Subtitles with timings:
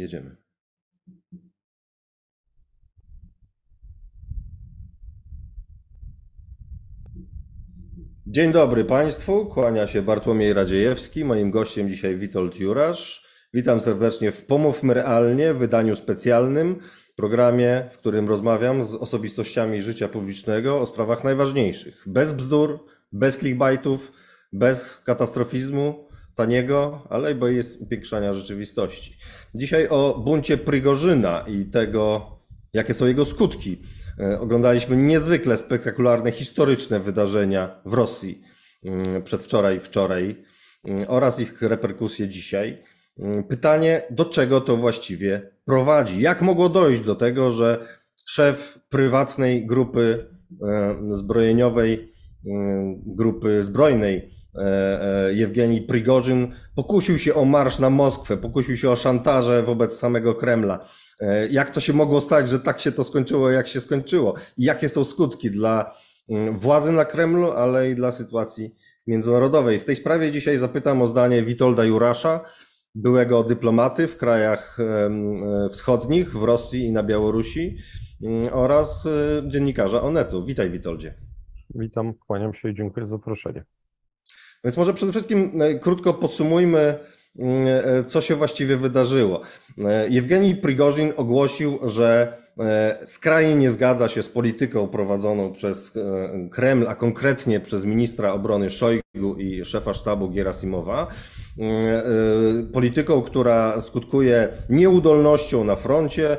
[0.00, 0.36] jedziemy.
[8.26, 13.26] Dzień dobry Państwu, kłania się Bartłomiej Radziejewski, moim gościem dzisiaj Witold Jurasz.
[13.54, 16.78] Witam serdecznie w Pomówmy Realnie, wydaniu specjalnym,
[17.16, 22.02] programie, w którym rozmawiam z osobistościami życia publicznego o sprawach najważniejszych.
[22.06, 24.12] Bez bzdur, bez clickbaitów,
[24.52, 26.09] bez katastrofizmu
[26.40, 29.16] taniego, ale bo jest upiększania rzeczywistości.
[29.54, 32.26] Dzisiaj o buncie Prigorzyna i tego,
[32.72, 33.82] jakie są jego skutki.
[34.20, 38.42] E, Oglądaliśmy niezwykle spektakularne, historyczne wydarzenia w Rosji
[38.84, 40.44] mm, przedwczoraj, wczoraj
[40.84, 42.82] mm, oraz ich reperkusje dzisiaj.
[43.18, 46.20] Mm, Pytanie, do czego to właściwie prowadzi?
[46.20, 47.86] Jak mogło dojść do tego, że
[48.26, 50.26] szef prywatnej grupy
[50.68, 52.08] e, zbrojeniowej,
[53.06, 54.30] grupy zbrojnej
[55.30, 60.78] Jewgenij Prigorzyn pokusił się o marsz na Moskwę, pokusił się o szantaże wobec samego Kremla.
[61.20, 64.34] E, Jak to się mogło stać, że tak się to skończyło, jak się skończyło?
[64.58, 65.94] I jakie są skutki dla
[66.30, 68.74] mm, władzy na Kremlu, ale i dla sytuacji
[69.06, 69.80] międzynarodowej?
[69.80, 72.40] W tej sprawie dzisiaj zapytam o zdanie Witolda Jurasza,
[72.94, 77.76] byłego dyplomaty w krajach e, wschodnich, w Rosji i na Białorusi
[78.22, 80.44] mm, oraz e, dziennikarza Onetu.
[80.44, 81.14] Witaj Witoldzie.
[81.74, 83.64] Witam, kłaniam się i dziękuję za zaproszenie.
[84.64, 86.94] Więc może przede wszystkim e, krótko podsumujmy,
[87.38, 89.40] mm, e, co się właściwie wydarzyło.
[89.78, 96.48] E, Jewgenij Prigorzin ogłosił, że e, skrajnie nie zgadza się z polityką prowadzoną przez e,
[96.50, 101.06] Kreml, a konkretnie przez ministra obrony Szojgu i szefa sztabu Gierasimowa.
[101.58, 102.02] E,
[102.72, 106.36] Polityką, która skutkuje nieudolnością na froncie,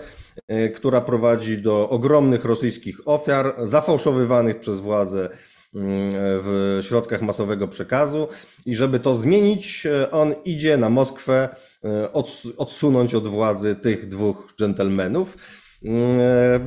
[0.48, 5.30] e, która prowadzi do ogromnych rosyjskich ofiar, zafałszowywanych przez władze
[5.74, 8.28] w środkach masowego przekazu
[8.66, 11.50] i żeby to zmienić, on idzie na Moskwę
[11.84, 15.38] e, odsu- odsunąć od władzy tych dwóch dżentelmenów.
[15.86, 16.60] E,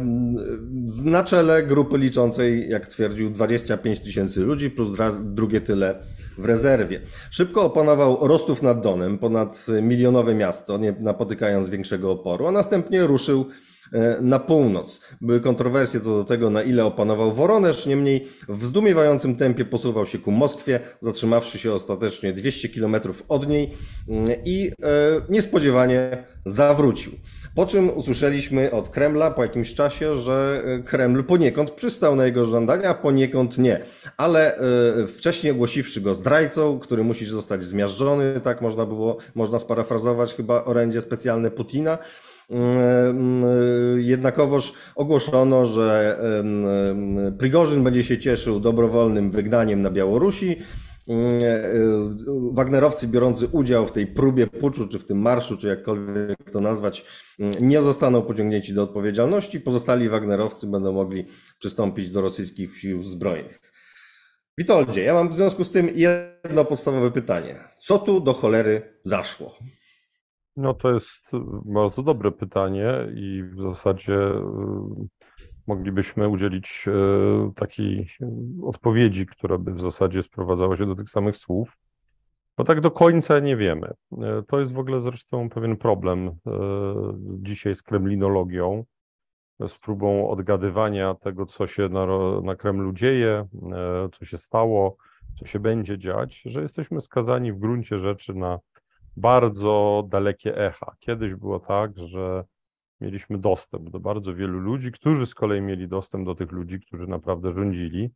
[1.05, 4.89] Na czele grupy liczącej, jak twierdził, 25 tysięcy ludzi plus
[5.23, 5.95] drugie tyle
[6.39, 7.01] w rezerwie.
[7.31, 13.41] Szybko opanował Rostów nad Donem, ponad milionowe miasto, nie napotykając większego oporu, a następnie ruszył
[13.41, 13.74] e,
[14.21, 15.01] na północ.
[15.21, 20.19] Były kontrowersje co do tego, na ile opanował Woronesz, niemniej w zdumiewającym tempie posuwał się
[20.19, 23.71] ku Moskwie, zatrzymawszy się ostatecznie 200 kilometrów od niej
[24.09, 27.13] mm, i e, niespodziewanie zawrócił.
[27.55, 32.45] Po czym usłyszeliśmy od Kremla po jakimś czasie, że e, Kreml poniekąd przystał na jego
[32.45, 33.81] żądania, a poniekąd nie.
[34.17, 34.61] Ale e,
[35.07, 41.01] wcześniej ogłosiwszy go zdrajcą, który musi zostać zmiażdżony, tak można było, można sparafrazować chyba orędzie
[41.01, 41.99] specjalne Putina,
[43.97, 46.19] Jednakowoż ogłoszono, że
[47.39, 50.57] Prigorzyn będzie się cieszył dobrowolnym wygnaniem na Białorusi.
[51.09, 51.63] Mm, e,
[52.53, 57.05] Wagnerowcy biorący udział w tej próbie puczu, czy w tym marszu, czy jakkolwiek to nazwać,
[57.41, 59.61] mm, nie zostaną pociągnięci do odpowiedzialności.
[59.61, 61.27] Pozostali Wagnerowcy będą mogli
[61.59, 63.61] przystąpić do rosyjskich sił zbrojnych.
[64.59, 67.55] Witoldzie, ja mam w związku z tym jedno podstawowe pytanie.
[67.79, 69.59] Co tu do cholery zaszło?
[70.57, 71.31] No to jest
[71.65, 74.41] bardzo dobre pytanie i w zasadzie y,
[75.67, 78.27] moglibyśmy udzielić y, takiej y,
[78.67, 81.77] odpowiedzi, która by w zasadzie sprowadzała się do tych samych słów,
[82.57, 83.93] bo tak do końca nie wiemy.
[84.13, 84.17] Y,
[84.49, 86.33] To jest w ogóle zresztą pewien problem y,
[87.19, 88.85] dzisiaj z kremlinologią,
[89.69, 92.07] z próbą odgadywania tego, co się na,
[92.43, 93.47] na Kremlu dzieje,
[94.07, 94.97] y, co się stało,
[95.39, 98.59] co się będzie dziać, że jesteśmy skazani w gruncie rzeczy na
[99.17, 100.97] bardzo dalekie echa.
[100.99, 102.45] Kiedyś było tak, że
[103.01, 107.07] mieliśmy dostęp do bardzo wielu ludzi, którzy z kolei mieli dostęp do tych ludzi, którzy
[107.07, 108.11] naprawdę rządzili.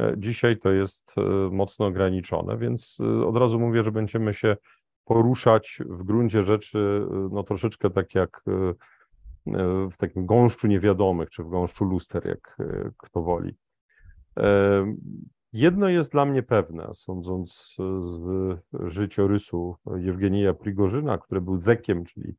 [0.00, 4.56] E, Dzisiaj to jest e, mocno ograniczone, więc e, od razu mówię, że będziemy się
[5.04, 8.42] poruszać w gruncie rzeczy no troszeczkę tak jak
[9.90, 12.56] w takim gąszczu niewiadomych, czy w gąszczu luster, jak
[12.96, 13.54] kto woli.
[15.54, 18.22] E, Jedno jest dla mnie pewne, sądząc z
[18.72, 22.34] życiorysu Jewgenija Prigorzyna, który był zekiem, czyli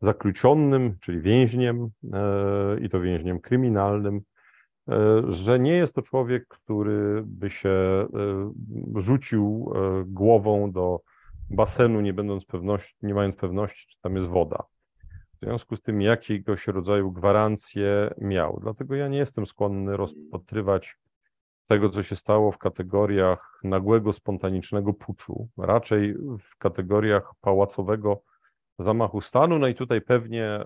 [0.00, 4.20] zakluczonym, czyli więźniem, e, i to więźniem kryminalnym,
[4.88, 8.06] e, że nie jest to człowiek, który by się e,
[8.94, 11.00] rzucił e, głową do
[11.50, 14.62] basenu, nie będąc pewności, nie mając pewności, czy tam jest woda.
[15.42, 18.58] W związku z tym jakiegoś rodzaju gwarancje miał.
[18.62, 20.96] Dlatego ja nie jestem skłonny rozpatrywać
[21.66, 28.22] tego, co się stało w kategoriach nagłego, spontanicznego puczu, raczej w kategoriach pałacowego
[28.78, 29.58] zamachu stanu.
[29.58, 30.64] No i tutaj pewnie e,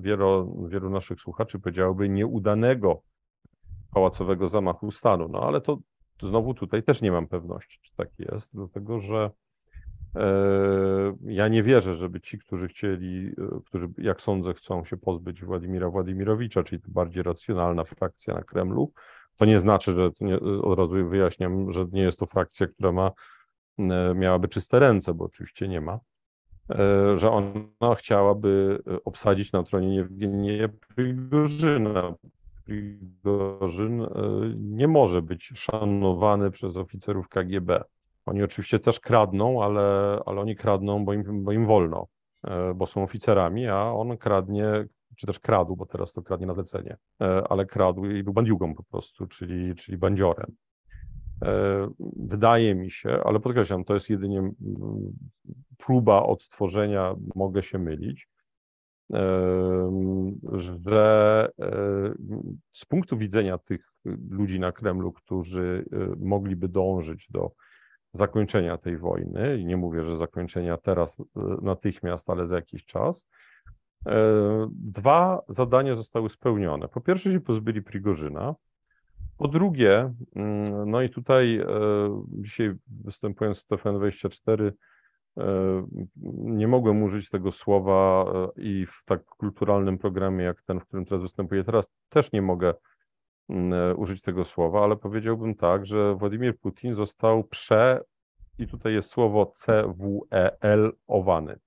[0.00, 3.02] wielu, wielu naszych słuchaczy powiedziałoby nieudanego
[3.94, 5.28] pałacowego zamachu stanu.
[5.28, 5.78] No ale to
[6.22, 9.30] znowu tutaj też nie mam pewności, czy tak jest, dlatego że
[11.26, 13.34] Ja nie wierzę, żeby ci, którzy chcieli,
[13.66, 18.92] którzy, jak sądzę, chcą się pozbyć Władimira Władimirowicza, czyli to bardziej racjonalna frakcja na Kremlu,
[19.36, 23.10] to nie znaczy, że nie, od razu wyjaśniam, że nie jest to frakcja, która ma,
[24.14, 25.98] miałaby czyste ręce, bo oczywiście nie ma,
[27.16, 32.14] że ona chciałaby obsadzić na tronie Jewgenię Prigorzyna.
[32.64, 34.06] Prigorzyn
[34.56, 37.84] nie może być szanowany przez oficerów KGB.
[38.26, 42.06] Oni oczywiście też kradną, ale, ale oni kradną, bo im, bo im wolno,
[42.44, 46.54] e, bo są oficerami, a on kradnie, czy też kradł, bo teraz to kradnie na
[46.54, 50.52] zlecenie, e, ale kradł i był bandiugą po prostu, czyli, czyli bandziorem.
[51.42, 54.50] E, wydaje mi się, ale podkreślam, to jest jedynie
[55.78, 58.28] próba odtworzenia, mogę się mylić,
[60.52, 61.48] że
[62.72, 63.92] z punktu widzenia tych
[64.30, 65.84] ludzi na Kremlu, którzy
[66.18, 67.52] mogliby dążyć do
[68.12, 71.24] zakończenia tej wojny, i nie mówię, że zakończenia teraz e,
[71.62, 73.41] natychmiast, ale za jakiś czas, e,
[74.70, 76.88] dwa zadania zostały spełnione.
[76.88, 78.54] Po pierwsze się pozbyli Prigorzyna,
[79.38, 81.66] po drugie, mm, no i tutaj e,
[82.28, 84.70] dzisiaj występując w TFN24
[86.36, 88.26] nie mogłem użyć tego słowa
[88.56, 92.74] i w tak kulturalnym programie jak ten, w którym teraz występuję teraz, też nie mogę
[93.48, 98.04] Mm, e, użyć tego słowa, ale powiedziałbym tak, że Władimir Putin został prze,
[98.58, 101.58] i tutaj jest słowo CWEL, owany.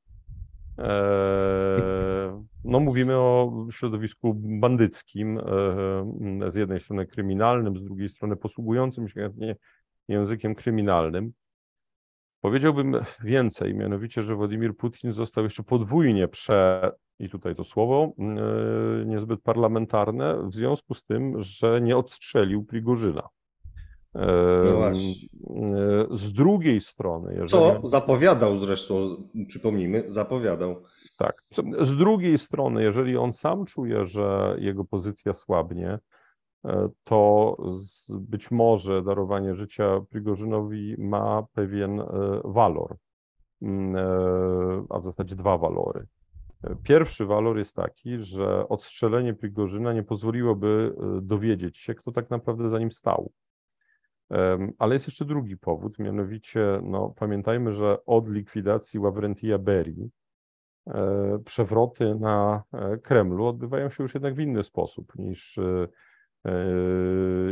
[0.77, 9.09] Eee, no mówimy o środowisku bandyckim, e, z jednej strony kryminalnym, z drugiej strony posługującym
[9.09, 9.29] się
[10.07, 11.33] językiem kryminalnym.
[12.41, 19.05] Powiedziałbym więcej, mianowicie, że Władimir Putin został jeszcze podwójnie prze, i tutaj to słowo, yy,
[19.05, 23.29] niezbyt parlamentarne, w związku z tym, że nie odstrzelił Prigorzyna.
[24.15, 27.49] No yy, z drugiej strony, jeżeli...
[27.49, 28.95] Co zapowiadał zresztą,
[29.47, 30.83] przypomnijmy, zapowiadał.
[31.17, 31.43] Tak.
[31.81, 35.99] Z drugiej strony, jeżeli on sam czuje, że jego pozycja słabnie,
[36.63, 37.57] yy, to
[38.09, 42.01] być może darowanie życia Prigorzynowi ma pewien
[42.43, 42.95] walor,
[44.89, 46.07] a w zasadzie dwa walory.
[46.83, 52.69] Pierwszy walor jest taki, że odstrzelenie Prigorzyna nie pozwoliłoby e, dowiedzieć się, kto tak naprawdę
[52.69, 53.31] za nim stał.
[54.77, 60.09] Ale jest jeszcze drugi powód, mianowicie no, pamiętajmy, że od likwidacji Ławrentia Berii
[60.87, 65.59] e, przewroty na e, Kremlu odbywają się już jednak w inny sposób niż,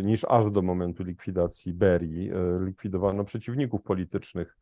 [0.03, 2.31] niż aż do momentu likwidacji Berii.
[2.59, 4.57] Likwidowano przeciwników politycznych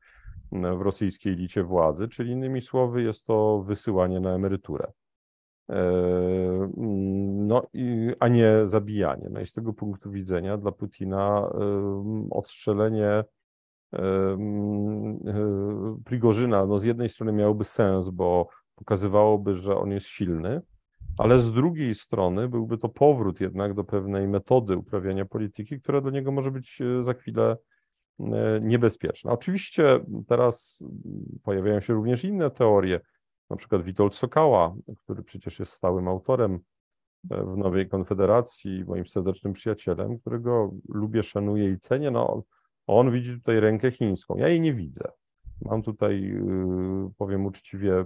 [0.52, 4.92] w rosyjskiej elicie władzy, czyli innymi słowy jest to wysyłanie na emeryturę.
[5.72, 6.72] E,
[7.48, 7.68] no,
[8.20, 9.30] a nie zabijanie.
[9.32, 11.52] No i z tego punktu widzenia dla Putina
[12.30, 13.24] odstrzelenie
[13.94, 14.38] e,
[16.06, 20.62] Prigorzyna no z jednej strony miałoby sens, bo pokazywałoby, że on jest silny,
[21.18, 26.12] ale z drugiej strony byłby to powrót jednak do pewnej metody uprawiania polityki, która dla
[26.12, 27.58] niego może być e, za chwilę
[28.62, 29.32] niebezpieczne.
[29.32, 30.86] Oczywiście teraz
[31.44, 33.00] pojawiają się również inne teorie,
[33.52, 36.60] na przykład Witold Sokała, który przecież jest stałym autorem
[37.30, 42.12] e, w Nowej Konfederacji, moim serdecznym przyjacielem, którego lubię, szanuję i cenię.
[42.12, 42.44] No,
[42.88, 44.38] on widzi tutaj rękę chińską.
[44.38, 45.12] Ja jej nie widzę.
[45.62, 48.06] Mam tutaj, y, powiem uczciwie,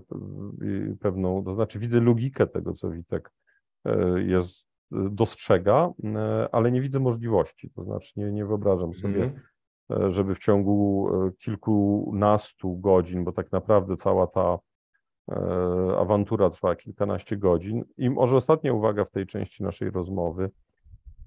[0.62, 3.32] y, pewną, to znaczy widzę logikę tego, co Witek
[3.86, 5.94] e, jest, dostrzega,
[6.52, 7.70] ale nie widzę możliwości.
[7.76, 9.56] To znaczy nie, nie wyobrażam sobie mm -hmm
[9.92, 14.58] E, żeby w ciągu e, kilkunastu godzin, bo tak naprawdę cała ta e,
[16.00, 17.84] awantura trwa kilkanaście godzin.
[17.98, 20.52] I może ostatnia uwaga w tej części naszej rozmowy.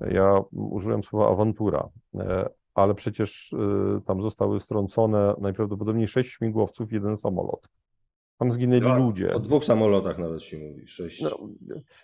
[0.01, 1.89] Ja użyłem słowa awantura,
[2.75, 3.55] ale przecież
[4.07, 7.69] tam zostały strącone najprawdopodobniej sześć śmigłowców, jeden samolot.
[8.39, 9.35] Tam zginęli ja, ludzie.
[9.35, 11.23] O dwóch samolotach nawet się mówi, sześć.
[11.23, 11.39] No,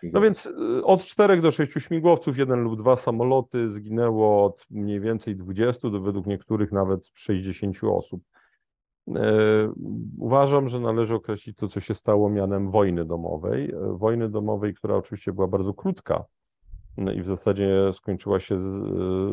[0.02, 0.48] no, więc
[0.82, 6.00] od czterech do sześciu śmigłowców, jeden lub dwa samoloty zginęło od mniej więcej 20 do
[6.00, 8.22] według niektórych nawet 60 osób.
[9.08, 9.72] E,
[10.18, 13.70] uważam, że należy określić to, co się stało mianem wojny domowej.
[13.70, 16.24] E, wojny domowej, która oczywiście była bardzo krótka
[16.96, 18.58] no i w zasadzie skończyła się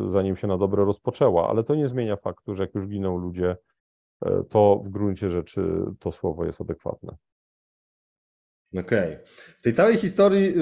[0.06, 3.56] zanim się na dobre rozpoczęła, ale to nie zmienia faktu, że jak już giną ludzie,
[4.22, 7.16] E, to w gruncie rzeczy to słowo jest adekwatne.
[8.80, 9.12] Okej.
[9.12, 9.18] Okay.
[9.58, 10.54] W tej całej historii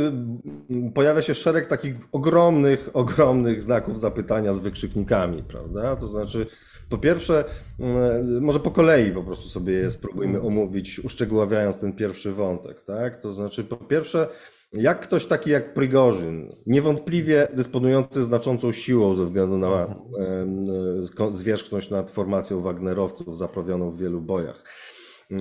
[0.71, 5.97] y, pojawia się szereg takich ogromnych, ogromnych znaków zapytania z wykrzyknikami, prawda?
[5.97, 6.47] To znaczy,
[6.89, 7.45] po pierwsze,
[7.81, 13.23] y, może po kolei po prostu sobie je spróbujmy omówić, uszczegóławiając ten pierwszy wątek, tak?
[13.23, 14.29] To znaczy, po pierwsze,
[14.73, 21.33] jak ktoś taki jak Prigorzyn, niewątpliwie dysponujący znaczącą siłą ze względu na mhm.
[21.33, 24.65] zwierzchność nad formacją Wagnerowców zaprawioną w wielu bojach,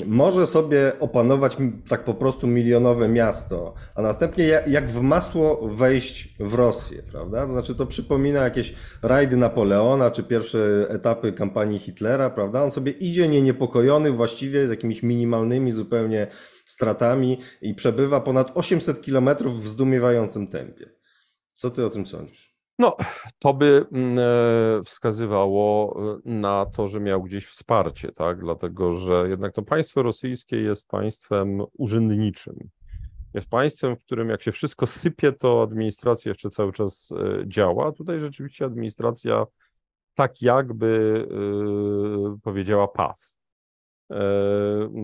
[0.06, 6.54] może sobie opanować tak po prostu milionowe miasto, a następnie jak w masło wejść w
[6.54, 7.46] Rosję, prawda?
[7.46, 12.64] To znaczy to przypomina jakieś rajdy Napoleona, czy pierwsze etapy kampanii Hitlera, prawda?
[12.64, 16.28] On sobie idzie nieniepokojony właściwie z jakimiś minimalnymi zupełnie
[16.66, 20.90] stratami i przebywa ponad 800 kilometrów w zdumiewającym tempie.
[21.54, 22.59] Co ty o tym sądzisz?
[22.80, 22.98] No,
[23.40, 28.40] to by mm, e, wskazywało e, na to, że miał gdzieś wsparcie, tak?
[28.40, 32.70] Dlatego, że jednak to państwo rosyjskie jest państwem urzędniczym.
[33.34, 37.92] Jest państwem, w którym jak się wszystko sypie, to administracja jeszcze cały czas e, działa.
[37.92, 39.46] Tutaj rzeczywiście administracja
[40.16, 41.28] tak jakby
[42.44, 43.40] powiedziała pas.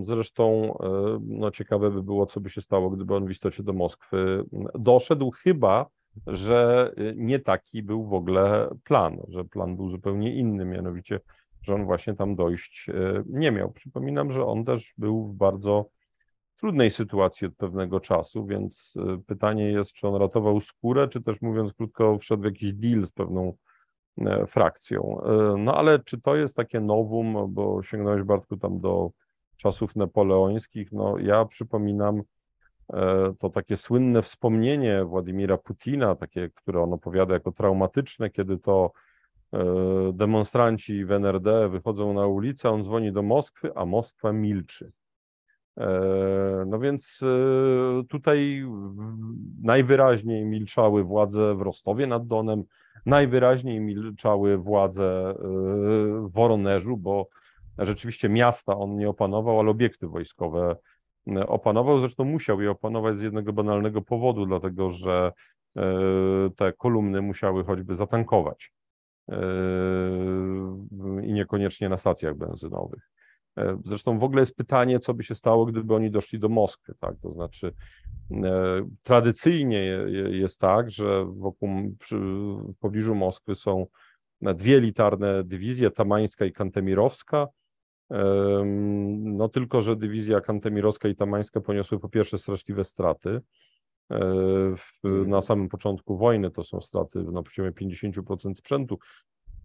[0.02, 0.78] Zresztą
[1.22, 4.44] no, ciekawe by było, co by się stało, gdyby on w istocie do Moskwy
[4.80, 5.86] doszedł, chyba
[6.28, 11.20] że y, nie taki był w ogóle plan, że plan był zupełnie inny, mianowicie,
[11.62, 13.72] że on właśnie tam dojść y, nie miał.
[13.72, 15.90] Przypominam, że on też był w bardzo
[16.60, 21.42] trudnej sytuacji od pewnego czasu, więc y, pytanie jest, czy on ratował skórę, czy też
[21.42, 23.54] mówiąc krótko, wszedł w jakiś deal z pewną
[24.18, 25.22] e, frakcją.
[25.58, 29.12] No ale czy to jest takie nowum, bo sięgnąłeś Bartku tam do
[29.58, 32.35] czasów napoleońskich, no ja przypominam E,
[33.40, 38.92] to takie słynne wspomnienie Władimira Putina, takie, które on opowiada jako traumatyczne, kiedy to
[39.54, 39.64] e,
[40.14, 44.92] demonstranci w NRD wychodzą na ulicę, on dzwoni do Moskwy, a Moskwa milczy.
[45.78, 45.90] E,
[46.68, 47.20] no więc
[48.10, 48.66] tutaj
[49.62, 52.64] najwyraźniej milczały władze w Rostowie nad Donem,
[53.06, 57.28] najwyraźniej milczały władze w Woronerzu, bo
[57.78, 60.76] rzeczywiście miasta on nie opanował, ale obiekty wojskowe
[61.48, 62.00] opanował.
[62.00, 65.32] Zresztą musiał je opanować z jednego banalnego powodu, dlatego że
[65.78, 65.82] e,
[66.56, 68.72] te kolumny musiały choćby zatankować
[69.30, 69.38] e,
[71.24, 73.10] i niekoniecznie na stacjach benzynowych.
[73.58, 76.94] E, zresztą w ogóle jest pytanie, co by się stało, gdyby oni doszli do Moskwy,
[77.00, 77.16] tak?
[77.22, 77.74] To znaczy,
[79.04, 79.78] tradycyjnie
[80.30, 83.86] jest tak, że wokół, przy, w pobliżu Moskwy są
[84.42, 87.48] dwie elitarne dywizje, tamańska i kantemirowska,
[89.16, 93.42] no tylko, że dywizja kantemirowska i tamańska poniosły po pierwsze straszliwe straty.
[94.12, 94.20] E,
[94.78, 99.00] w, na samym początku wojny to są straty na poziomie 50% sprzętu.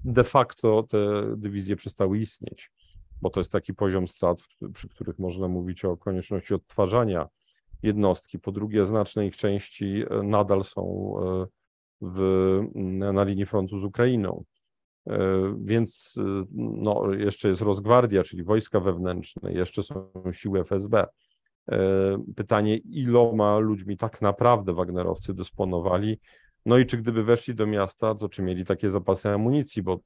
[0.05, 0.99] De facto te
[1.37, 2.71] dywizje przestały istnieć,
[3.23, 4.39] bo to jest taki poziom strat,
[4.75, 7.29] przy których można mówić o konieczności odtwarzania
[7.83, 8.39] jednostki.
[8.39, 11.47] Po drugie, znaczne ich części e, nadal są e,
[12.01, 12.61] w,
[13.13, 14.45] na linii frontu z Ukrainą.
[15.07, 15.19] E,
[15.65, 21.07] więc e, no, jeszcze jest Rosgwardia, czyli wojska wewnętrzne, jeszcze są siły FSB.
[21.73, 21.79] E,
[22.37, 26.21] pytanie, iloma ludźmi tak naprawdę Wagnerowcy dysponowali,
[26.67, 30.01] no i czy gdyby weszli do miasta, to czy mieli takie zapasy amunicji, bo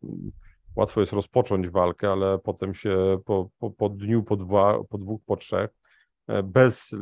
[0.77, 5.21] łatwo jest rozpocząć walkę, ale potem się po, po, po dniu, po, dwa, po dwóch,
[5.27, 5.71] po trzech,
[6.45, 6.95] bez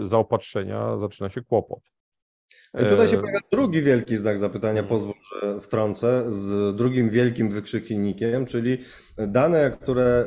[0.00, 1.80] zaopatrzenia zaczyna się kłopot.
[2.74, 4.88] I tutaj się pojawia drugi wielki znak zapytania, mm.
[4.88, 8.78] pozwól, że wtrącę, z drugim wielkim wykrzyknikiem, czyli
[9.16, 10.26] dane, które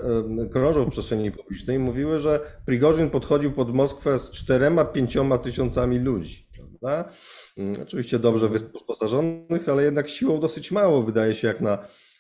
[0.52, 6.48] krążą w przestrzeni publicznej, mówiły, że Prigorzyn podchodził pod Moskwę z czterema, pięcioma tysiącami ludzi.
[6.56, 7.12] Prawda?
[7.58, 11.78] Mm, oczywiście dobrze wyposażonych, ale jednak siłą dosyć mało, wydaje się, jak na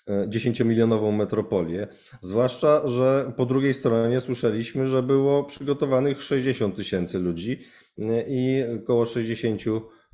[0.08, 1.88] 10-milionową e, metropolię.
[2.22, 7.62] Zwłaszcza, że po drugiej stronie słyszeliśmy, że było przygotowanych 60 tysięcy ludzi
[8.00, 9.62] e, i około 60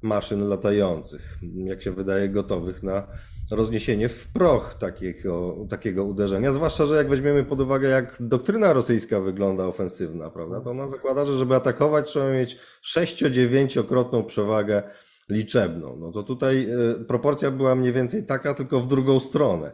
[0.01, 3.07] maszyn latających, jak się wydaje, gotowych na
[3.51, 6.51] rozniesienie w proch takiego, takiego uderzenia.
[6.51, 11.25] Zwłaszcza, że jak weźmiemy pod uwagę, jak doktryna rosyjska wygląda ofensywna, prawda, to ona zakłada,
[11.25, 14.83] że żeby atakować, trzeba mieć 6-9-krotną przewagę
[15.29, 15.97] liczebną.
[15.99, 16.67] No to tutaj
[17.01, 19.71] y, proporcja była mniej więcej taka, tylko w drugą stronę.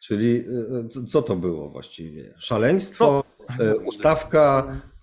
[0.00, 0.44] Czyli
[1.00, 2.34] y, co to było właściwie?
[2.38, 3.24] Szaleństwo?
[3.60, 4.97] E, ustawka, e,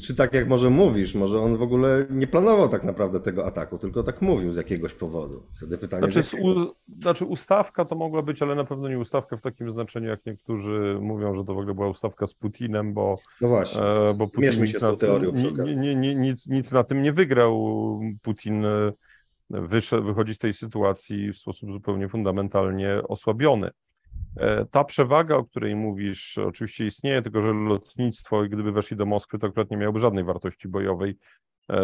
[0.00, 3.78] czy tak jak może mówisz, może on w ogóle nie planował tak naprawdę tego ataku,
[3.78, 5.42] tylko tak mówił z jakiegoś powodu.
[5.56, 6.10] Wtedy pytanie.
[6.10, 10.08] Znaczy, u, znaczy ustawka to mogła być, ale na pewno nie ustawka w takim znaczeniu,
[10.08, 13.18] jak niektórzy mówią, że to w ogóle była ustawka z Putinem, bo.
[13.40, 13.82] No właśnie.
[13.82, 15.32] E, bo Putin z tą teorią.
[16.16, 18.00] Nic, nic na tym nie wygrał.
[18.22, 18.64] Putin
[19.50, 23.70] wyszedł, wychodzi z tej sytuacji w sposób zupełnie fundamentalnie osłabiony.
[24.36, 29.38] E, ta przewaga, o której mówisz, oczywiście istnieje, tylko że lotnictwo, gdyby weszli do Moskwy,
[29.38, 31.18] to akurat nie miałoby żadnej wartości bojowej,
[31.70, 31.76] e,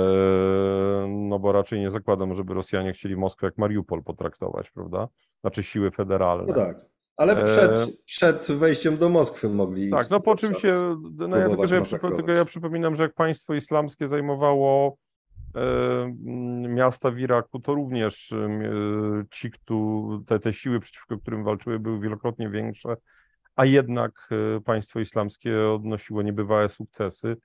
[1.09, 5.09] no bo raczej nie zakładam, żeby Rosjanie chcieli Moskwę jak Mariupol potraktować, prawda?
[5.41, 6.45] Znaczy siły federalne.
[6.47, 6.91] No tak.
[7.17, 7.87] Ale przed, e...
[8.05, 9.91] przed wejściem do Moskwy mogli.
[9.91, 10.97] Tak, no po czym się.
[11.13, 14.97] No ja tylko, ja, tylko ja przypominam, że jak państwo islamskie zajmowało
[16.69, 18.49] miasta w Iraku, to również e,
[19.31, 19.75] ci, kto,
[20.27, 22.97] te, te siły, przeciwko którym walczyły, były wielokrotnie większe,
[23.57, 24.29] a jednak
[24.65, 27.37] państwo islamskie odnosiło niebywałe sukcesy,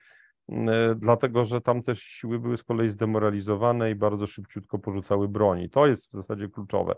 [0.96, 5.70] dlatego że tam też siły były z kolei zdemoralizowane i bardzo szybciutko porzucały broni.
[5.70, 6.94] To jest w zasadzie kluczowe.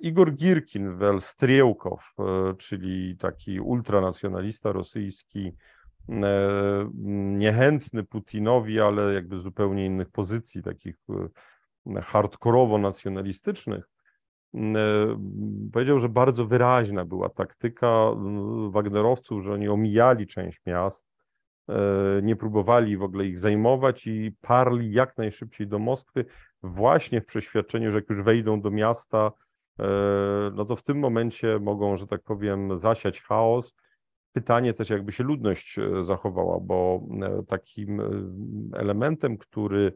[0.00, 2.14] Igor Girkin, wel Striełkow,
[2.58, 5.52] czyli taki ultranacjonalista rosyjski,
[7.38, 10.96] niechętny Putinowi, ale jakby zupełnie innych pozycji, takich
[12.02, 13.88] hardkorowo nacjonalistycznych,
[15.72, 18.10] powiedział, że bardzo wyraźna była taktyka
[18.70, 21.06] Wagnerowców, że oni omijali część miast,
[22.22, 26.24] nie próbowali w ogóle ich zajmować i parli jak najszybciej do Moskwy,
[26.62, 29.32] właśnie w przeświadczeniu, że jak już wejdą do miasta,
[30.52, 33.74] no to w tym momencie mogą, że tak powiem, zasiać chaos.
[34.36, 37.02] Pytanie też, jakby się ludność zachowała, bo
[37.46, 38.02] takim
[38.72, 39.92] elementem, który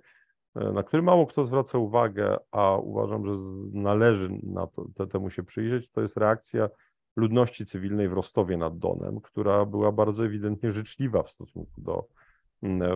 [0.54, 3.32] E, na który mało kto zwraca uwagę, a uważam, że
[3.72, 6.68] należy na to, te, temu się przyjrzeć, to jest reakcja
[7.16, 12.06] ludności cywilnej w Rostowie nad Donem, która była bardzo ewidentnie życzliwa w stosunku do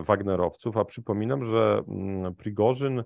[0.06, 1.82] Wagnerowców, a przypominam, że
[2.38, 3.04] Prigorzyn e,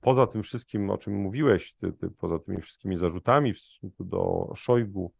[0.00, 4.52] poza tym wszystkim, o czym mówiłeś, ty, ty, poza tymi wszystkimi zarzutami w stosunku do
[4.54, 5.12] Szojgu,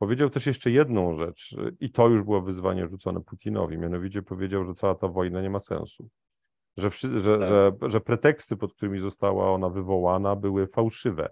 [0.00, 4.74] powiedział też jeszcze jedną rzecz i to już było wyzwanie rzucone Putinowi, mianowicie powiedział, że
[4.74, 6.08] cała ta wojna nie ma sensu
[6.76, 6.90] że,
[7.20, 7.48] że, tak.
[7.48, 11.28] że, że preteksty, pod którymi została ona wywołana, były fałszywe,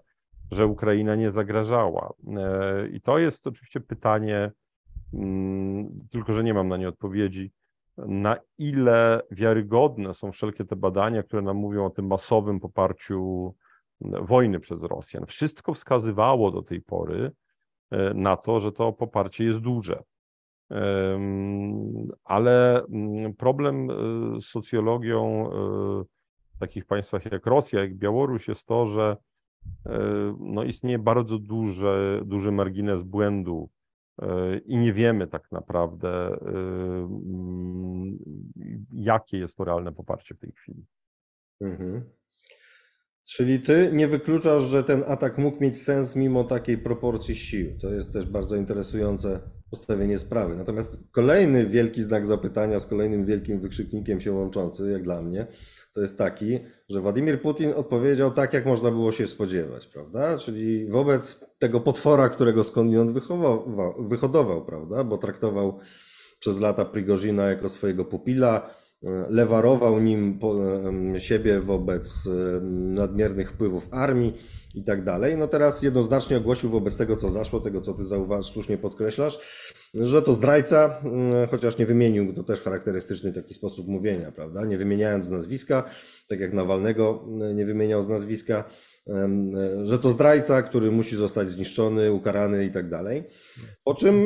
[0.51, 2.13] że Ukraina nie zagrażała.
[2.37, 4.51] E, I to jest oczywiście pytanie,
[5.13, 7.51] mm, tylko że nie mam na nie odpowiedzi,
[7.97, 13.53] na ile wiarygodne są wszelkie te badania, które nam mówią o tym masowym poparciu
[14.01, 15.25] wojny przez Rosjan.
[15.25, 17.31] Wszystko wskazywało do tej pory
[18.15, 20.03] na to, że to poparcie jest duże.
[22.23, 26.05] Ale mm, problem y, z socjologią y,
[26.55, 29.17] w takich państwach jak Rosja, jak Białoruś jest to, że
[30.39, 33.69] no istnieje bardzo duży, duży margines błędu
[34.65, 38.17] i nie wiemy tak naprawdę, mm,
[38.91, 40.85] jakie jest to realne poparcie w tej chwili.
[41.61, 42.03] Mhm.
[43.35, 47.77] Czyli ty nie wykluczasz, że ten atak mógł mieć sens mimo takiej proporcji sił.
[47.81, 50.55] To jest też bardzo interesujące postawienie sprawy.
[50.55, 55.47] Natomiast kolejny wielki znak zapytania z kolejnym wielkim wykrzyknikiem się łączący, jak dla mnie,
[55.93, 60.37] to jest taki, że Władimir Putin odpowiedział tak, jak można było się spodziewać, prawda?
[60.37, 65.03] Czyli wobec tego potwora, którego skądinąd wychował, wyhodował, prawda?
[65.03, 65.79] Bo traktował
[66.39, 68.78] przez lata Prigozina jako swojego pupila,
[69.29, 70.39] lewarował nim
[71.17, 72.29] siebie wobec
[72.71, 74.33] nadmiernych wpływów armii
[74.75, 75.37] i tak dalej.
[75.37, 79.39] No teraz jednoznacznie ogłosił wobec tego, co zaszło, tego, co ty zauważ, słusznie podkreślasz,
[79.93, 81.01] że to zdrajca,
[81.51, 84.65] chociaż nie wymienił, to też charakterystyczny taki sposób mówienia, prawda?
[84.65, 85.83] Nie wymieniając nazwiska,
[86.27, 88.63] tak jak Nawalnego nie wymieniał z nazwiska,
[89.83, 93.23] że to zdrajca, który musi zostać zniszczony, ukarany i tak dalej.
[93.83, 94.25] Po czym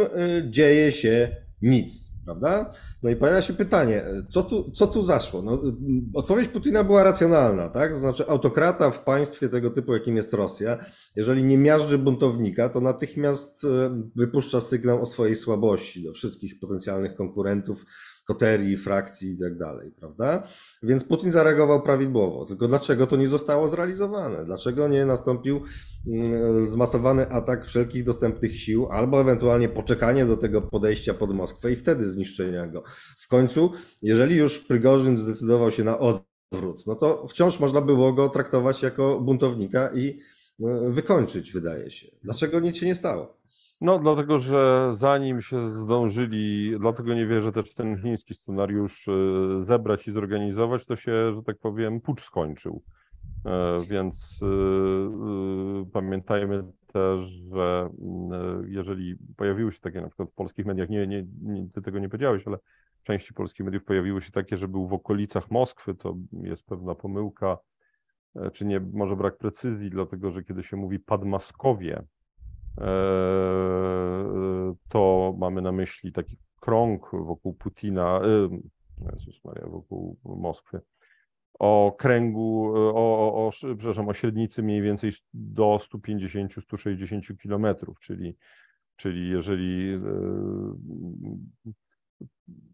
[0.49, 2.71] dzieje się nic prawda?
[3.03, 5.41] No i pojawia się pytanie, co tu, co tu zaszło?
[5.41, 5.61] No,
[6.13, 7.93] odpowiedź Putina była racjonalna, tak?
[7.93, 10.77] To znaczy autokrata w państwie tego typu, jakim jest Rosja,
[11.15, 13.67] jeżeli nie miażdży buntownika, to natychmiast e,
[14.15, 17.85] wypuszcza sygnał o swojej słabości do wszystkich potencjalnych konkurentów,
[18.25, 20.43] koterii, frakcji i tak dalej, prawda?
[20.83, 22.45] Więc Putin zareagował prawidłowo.
[22.45, 24.45] Tylko dlaczego to nie zostało zrealizowane?
[24.45, 25.61] Dlaczego nie nastąpił
[26.07, 31.75] mm, zmasowany atak wszelkich dostępnych sił, albo ewentualnie poczekanie do tego podejścia pod Moskwę i
[31.75, 32.83] wtedy zniszczenia go?
[33.17, 38.29] W końcu, jeżeli już Prygorzyn zdecydował się na odwrót, no to wciąż można było go
[38.29, 40.19] traktować jako buntownika i
[40.59, 42.07] no, wykończyć, wydaje się.
[42.23, 43.42] Dlaczego nic się nie stało?
[43.81, 49.11] No, dlatego, że zanim się zdążyli, dlatego nie wierzę też ten chiński scenariusz e,
[49.63, 52.83] zebrać i zorganizować, to się, że tak powiem, pucz skończył.
[53.45, 57.89] E, więc e, pamiętajmy też, że
[58.67, 62.09] jeżeli pojawiły się takie na przykład w polskich mediach, nie, nie, nie, ty tego nie
[62.09, 62.57] powiedziałeś, ale
[62.99, 66.95] w części polskich mediów pojawiły się takie, że był w okolicach Moskwy, to jest pewna
[66.95, 67.57] pomyłka,
[68.53, 72.03] czy nie, może brak precyzji, dlatego że kiedy się mówi Padmaskowie,
[74.89, 78.49] to mamy na myśli taki krąg wokół Putina, e,
[79.13, 80.81] Jezus Maria, wokół Moskwy,
[81.59, 88.37] o kręgu, o, o, o, przepraszam, o średnicy mniej więcej do 150-160 kilometrów, czyli,
[88.95, 89.99] czyli jeżeli e,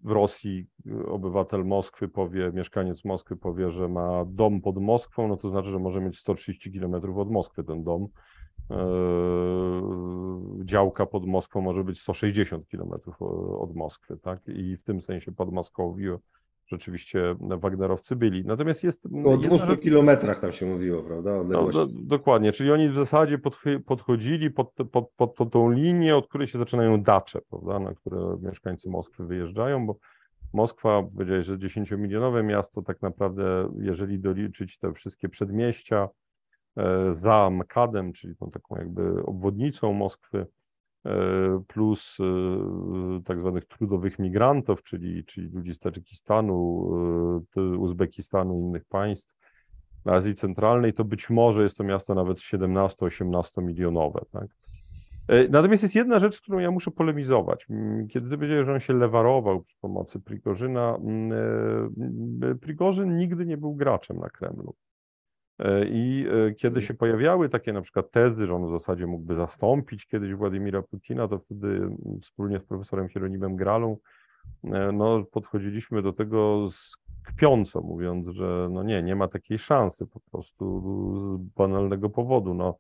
[0.04, 0.68] w Rosji
[1.08, 5.80] obywatel Moskwy powie, mieszkaniec Moskwy powie, że ma dom pod Moskwą, no to znaczy, że
[5.80, 8.08] może mieć 130 kilometrów od Moskwy ten dom.
[8.70, 9.82] Eee,
[10.66, 12.92] działka pod Moskwą może być 160 km
[13.60, 14.40] od Moskwy, tak?
[14.48, 16.20] I w tym sensie Podmoskowiu
[16.68, 18.46] rzeczywiście Wagnerowcy byli.
[18.46, 19.06] Natomiast jest.
[19.06, 21.44] Około 200 kilometrach tam się mówiło, prawda?
[21.44, 23.40] No, do, dokładnie, czyli oni w zasadzie
[23.86, 28.38] podchodzili pod, pod, pod, pod tą linię, od której się zaczynają dacze, prawda, na które
[28.42, 29.96] mieszkańcy Moskwy wyjeżdżają, bo
[30.54, 36.10] Moskwa, powiedziałeś, że 10-milionowe miasto, tak naprawdę, jeżeli doliczyć te wszystkie przedmieścia
[37.12, 40.48] za Mkadem, czyli tą taką jakby obwodnicą Moskwy,
[41.06, 41.12] e,
[41.68, 46.90] plus e, tak zwanych trudowych migrantów, czyli, czyli ludzi z Tadżykistanu,
[47.78, 49.40] Uzbekistanu i innych państw
[50.06, 54.22] Azji Centralnej, to być może jest to miasto nawet 17-18 milionowe.
[54.32, 54.48] Tak?
[55.30, 57.66] E, natomiast jest jedna rzecz, z którą ja muszę polemizować.
[57.70, 61.32] Mm, kiedy ty że on się lewarował przy pomocy Prigorzyna, mm,
[62.44, 64.74] e, Prigorzyn nigdy nie był graczem na Kremlu.
[65.60, 66.26] E, I
[66.58, 66.82] kiedy mhm.
[66.82, 71.28] się pojawiały takie na przykład tezy, że on w zasadzie mógłby zastąpić kiedyś Władimira Putina,
[71.28, 73.98] to wtedy mm, wspólnie z profesorem Hieronimem Gralą
[74.94, 80.20] no, podchodziliśmy do tego z kpiąco, mówiąc, że no nie, nie ma takiej szansy po
[80.32, 80.82] prostu
[81.16, 82.54] z banalnego powodu.
[82.54, 82.78] No,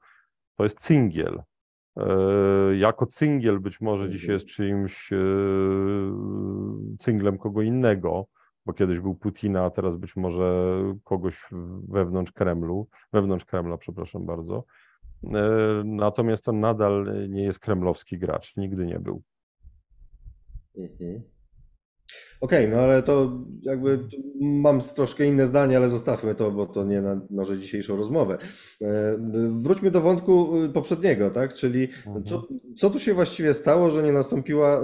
[0.55, 1.43] to jest cyngiel.
[1.97, 2.05] E,
[2.77, 4.11] jako cyngiel być może mhm.
[4.11, 5.17] dzisiaj jest czyimś e,
[6.99, 8.25] cynglem kogo innego,
[8.69, 11.45] bo kiedyś był Putina, a teraz być może kogoś
[11.87, 14.63] wewnątrz Kremlu, wewnątrz Kremla, przepraszam bardzo.
[15.23, 19.21] E, natomiast on nadal nie jest kremlowski gracz, nigdy nie był.
[20.77, 21.21] Mhm.
[22.41, 23.99] Okej, okay, no ale to jakby
[24.41, 28.37] mam troszkę inne zdanie, ale zostawmy to, bo to nie na może dzisiejszą rozmowę.
[28.81, 29.17] E,
[29.49, 31.53] wróćmy do wątku y, poprzedniego, tak?
[31.53, 32.25] Czyli mhm.
[32.25, 34.81] co, co tu się właściwie stało, że nie nastąpiła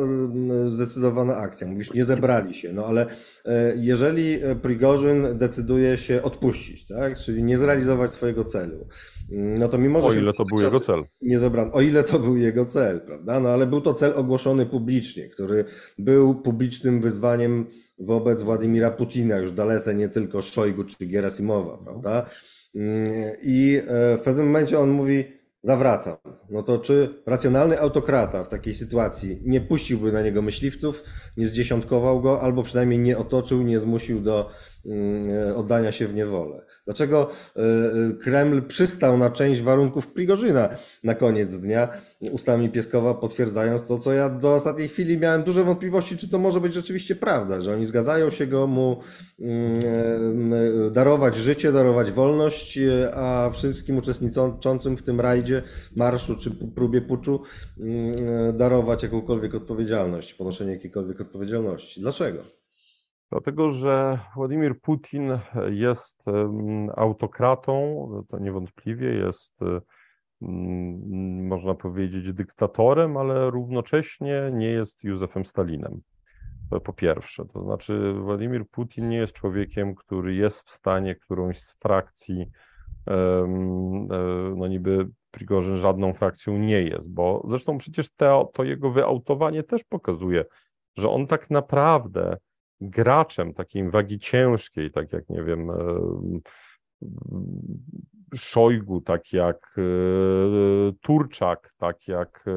[0.66, 1.68] y, zdecydowana akcja?
[1.68, 3.06] Mówisz, nie zebrali się, no ale
[3.46, 7.18] e, jeżeli Prigorzyn decyduje się odpuścić, tak?
[7.18, 8.88] Czyli nie zrealizować swojego celu,
[9.30, 10.08] no to mimo, że.
[10.08, 11.04] O ile to był jego cel.
[11.22, 13.40] Nie zebrano, o ile to był jego cel, prawda?
[13.40, 15.66] No ale był to cel ogłoszony publicznie, który
[15.98, 17.66] był publicznym wyzwaniem
[18.00, 22.26] wobec Władimira Putina, już dalece nie tylko Szojgu czy Gerasimowa, prawda?
[22.76, 25.24] Mm, I e, w pewnym momencie on mówi:
[25.66, 26.16] Zawracam.
[26.50, 31.04] No to czy racjonalny autokrata w takiej sytuacji nie puściłby na niego myśliwców,
[31.38, 34.50] nie zdziesiątkował go, albo przynajmniej nie otoczył, nie zmusił do
[35.56, 36.66] oddania się w niewolę?
[36.86, 40.70] Dlaczego e, e, Kreml przystał na część warunków Prigorzyna
[41.04, 41.90] na koniec dnia,
[42.32, 46.62] ustami Pieskowa potwierdzając to, co ja do ostatniej chwili miałem duże wątpliwości, czy to może
[46.62, 49.00] być rzeczywiście prawda, że oni zgadzają się go mu
[49.40, 52.80] mm, darować życie, darować wolność,
[53.14, 55.62] a wszystkim uczestniczącym w tym rajdzie,
[55.96, 57.42] marszu czy próbie puczu
[57.80, 62.02] mm, darować jakąkolwiek odpowiedzialność, ponoszenie jakiejkolwiek odpowiedzialności.
[62.02, 62.55] Dlaczego?
[63.32, 66.26] Dlatego, że Władimir Putin jest
[66.96, 69.60] autokratą, to niewątpliwie jest,
[71.42, 76.02] można powiedzieć, dyktatorem, ale równocześnie nie jest Józefem Stalinem.
[76.70, 77.46] To po pierwsze.
[77.46, 82.46] To znaczy, Władimir Putin nie jest człowiekiem, który jest w stanie którąś z frakcji,
[83.08, 83.48] e,
[84.56, 89.84] no niby Prigorzyn żadną frakcją nie jest, bo zresztą przecież to, to jego wyautowanie też
[89.84, 90.46] pokazuje,
[90.98, 92.38] że on tak naprawdę
[92.82, 95.76] graczem takiej wagi ciężkiej, tak jak nie wiem, e,
[98.36, 99.82] Szojgu, tak jak e,
[101.02, 102.54] Turczak, tak jak e,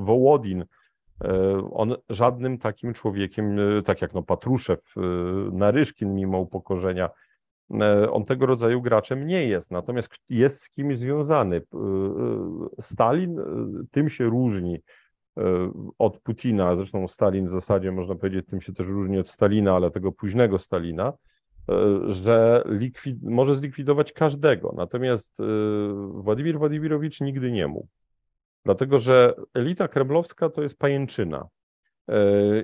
[0.00, 0.64] Wołodin,
[1.72, 4.94] on żadnym takim człowiekiem, tak jak no Patruszew,
[5.52, 7.10] Naryszkin mimo upokorzenia,
[8.10, 11.62] on tego rodzaju graczem nie jest, natomiast jest z kimś związany.
[12.80, 13.40] Stalin
[13.90, 14.78] tym się różni
[15.98, 19.90] od Putina, zresztą Stalin w zasadzie można powiedzieć, tym się też różni od Stalina, ale
[19.90, 21.12] tego późnego Stalina,
[21.68, 24.74] e, że likwid, może zlikwidować każdego.
[24.76, 25.44] Natomiast e,
[26.12, 27.88] Władimir Władimirowicz nigdy nie mógł.
[28.64, 31.48] Dlatego, że elita kremlowska to jest pajęczyna.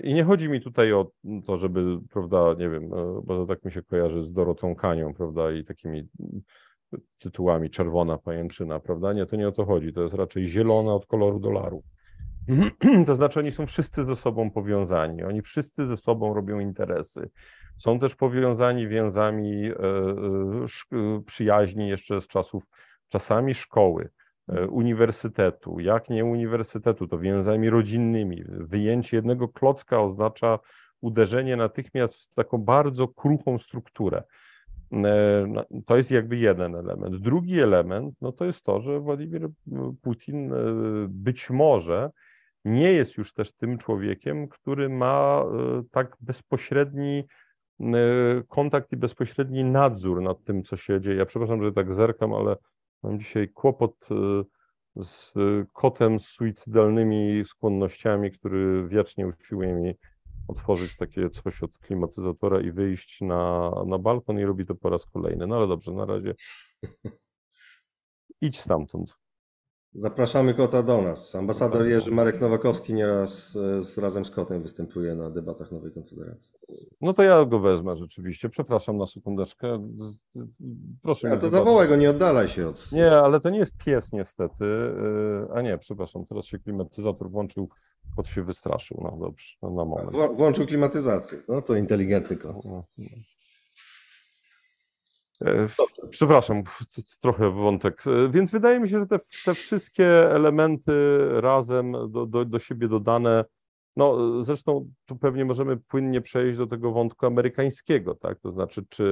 [0.03, 1.11] I nie chodzi mi tutaj o
[1.47, 2.89] to, żeby, prawda, nie wiem,
[3.25, 6.09] bo to tak mi się kojarzy z Dorotą Kanią, prawda, i takimi
[7.19, 9.13] tytułami czerwona pajęczyna, prawda?
[9.13, 9.93] Nie, to nie o to chodzi.
[9.93, 11.85] To jest raczej zielona od koloru dolarów.
[13.07, 17.31] To znaczy, oni są wszyscy ze sobą powiązani, oni wszyscy ze sobą robią interesy.
[17.79, 22.63] Są też powiązani więzami e, e, przyjaźni jeszcze z czasów,
[23.09, 24.11] czasami szkoły,
[24.49, 25.81] e, uniwersytetu.
[25.81, 28.45] Jak nie uniwersytetu, to więzami rodzinnymi.
[28.49, 30.59] Wyjęcie jednego klocka oznacza
[31.01, 34.23] uderzenie natychmiast w taką bardzo kruchą strukturę.
[34.91, 37.17] No, to jest jakby jeden element.
[37.17, 39.49] Drugi element, no to jest to, że Władimir
[40.03, 40.53] Putin
[41.09, 42.11] być może
[42.65, 47.25] nie jest już też tym człowiekiem, który ma e, tak bezpośredni
[47.81, 47.85] e,
[48.49, 51.17] kontakt i bezpośredni nadzór nad tym, co się dzieje.
[51.17, 52.57] Ja przepraszam, że tak zerkam, ale
[53.03, 54.15] mam dzisiaj kłopot e,
[55.05, 55.33] z
[55.73, 59.95] kotem z suicydalnymi skłonnościami, który wiecznie usiłuje mi
[60.49, 65.07] otworzyć takie coś od klimatyzatora i wyjść na, na balkon i robi to po raz
[65.07, 65.47] kolejny.
[65.47, 66.35] No ale dobrze, na razie
[68.41, 69.28] idź stamtąd.
[69.95, 71.35] Zapraszamy kota do nas.
[71.35, 76.53] Ambasador Jerzy Marek Nowakowski nieraz e, z, razem z kotem występuje na debatach Nowej Konfederacji.
[77.01, 78.49] No to ja go wezmę rzeczywiście.
[78.49, 79.89] Przepraszam na sekundeczkę.
[81.03, 81.29] Proszę.
[81.29, 82.93] Ja to zawołaj go, nie oddalaj się od.
[82.93, 84.65] Nie, ale to nie jest pies niestety.
[85.51, 87.69] E, a nie, przepraszam, teraz się klimatyzator włączył,
[88.17, 89.01] kot się wystraszył.
[89.03, 90.11] No dobrze, no na moment.
[90.11, 91.39] Wło- Włączył klimatyzację.
[91.49, 92.65] No to inteligentny kot.
[92.65, 93.07] No, no.
[95.45, 95.67] E,
[96.11, 96.63] Przepraszam,
[97.21, 98.05] trochę wątek.
[98.07, 100.93] E, Więc wydaje mi się, że te, te wszystkie elementy
[101.41, 103.45] razem do, do, do siebie dodane,
[103.97, 108.41] no zresztą tu pewnie możemy płynnie przejść do tego wątku amerykańskiego, tak?
[108.41, 109.05] To znaczy, czy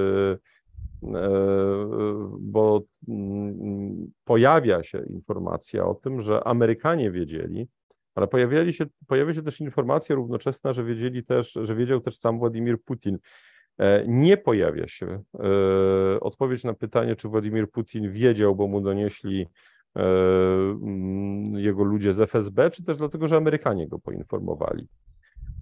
[1.03, 1.29] e,
[2.39, 7.67] bo mm, pojawia się informacja o tym, że Amerykanie wiedzieli,
[8.15, 12.39] ale pojawiali się, pojawia się też informacja równoczesna, że wiedzieli też, że wiedział też sam
[12.39, 13.17] Władimir Putin.
[13.79, 15.05] E, Nie pojawia się
[15.39, 19.47] e, odpowiedź na pytanie, czy Władimir Putin wiedział, bo mu donieśli
[19.95, 24.87] e, mm, jego ludzie z FSB, czy też dlatego, że Amerykanie go poinformowali.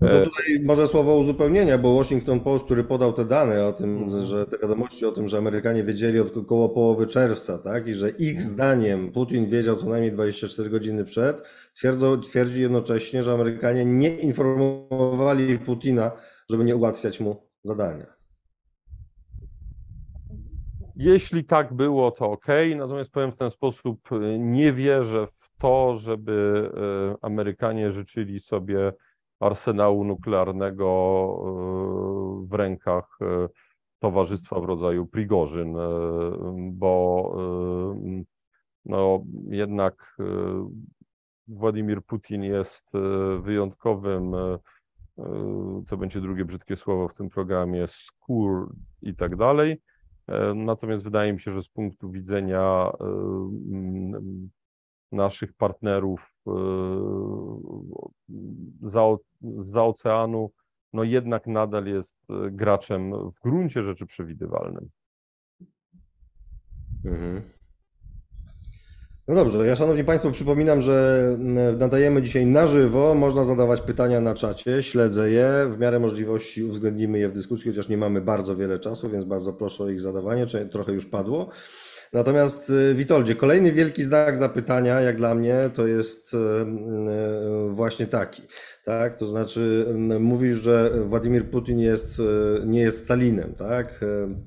[0.01, 3.97] No to tutaj może słowo uzupełnienia, bo Washington Post, który podał te dane o tym,
[3.97, 4.23] Mhm.
[4.25, 8.09] że te wiadomości o tym, że Amerykanie wiedzieli od około połowy czerwca, tak, i że
[8.09, 14.09] ich zdaniem Putin wiedział co najmniej 24 godziny przed, twierdzą, twierdzi jednocześnie, że Amerykanie nie
[14.15, 16.11] informowali Putina,
[16.49, 18.05] żeby nie ułatwiać mu zadania.
[20.95, 22.45] Jeśli tak było, to ok.
[22.75, 26.71] Natomiast powiem w ten sposób, y, nie wierzę w to, żeby
[27.13, 28.93] y, Amerykanie życzyli sobie
[29.39, 30.85] arsenału nuklearnego
[32.43, 33.19] y, w rękach
[33.99, 35.75] towarzystwa w rodzaju Prigorzyn,
[36.71, 37.35] bo
[38.85, 40.17] no, jednak
[41.47, 42.91] Władimir Putin jest
[43.41, 44.35] wyjątkowym,
[45.87, 49.81] to będzie drugie brzydkie słowo w tym programie, skór i tak dalej.
[50.27, 53.05] E, Natomiast wydaje mi się, że z punktu widzenia e,
[55.11, 56.51] naszych partnerów e,
[59.59, 60.51] za, oceanu,
[60.93, 64.89] no jednak nadal jest e, graczem w gruncie rzeczy przewidywalnym.
[67.05, 67.41] Mhm.
[69.27, 74.21] No dobrze, ja szanowni Państwo przypominam, że mm, nadajemy dzisiaj na żywo, można zadawać pytania
[74.21, 78.55] na czacie, śledzę je, w miarę możliwości uwzględnimy je w dyskusji, chociaż nie mamy bardzo
[78.55, 81.49] wiele czasu, więc bardzo proszę o ich zadawanie, trochę już padło.
[82.15, 88.07] Natomiast y, Witoldzie, kolejny wielki znak zapytania, jak dla mnie, to jest y, y, właśnie
[88.07, 88.41] taki,
[88.83, 89.17] tak?
[89.17, 89.85] To znaczy
[90.19, 92.21] mówisz, że Władimir Putin jest,
[92.65, 94.05] nie jest Stalinem, tak?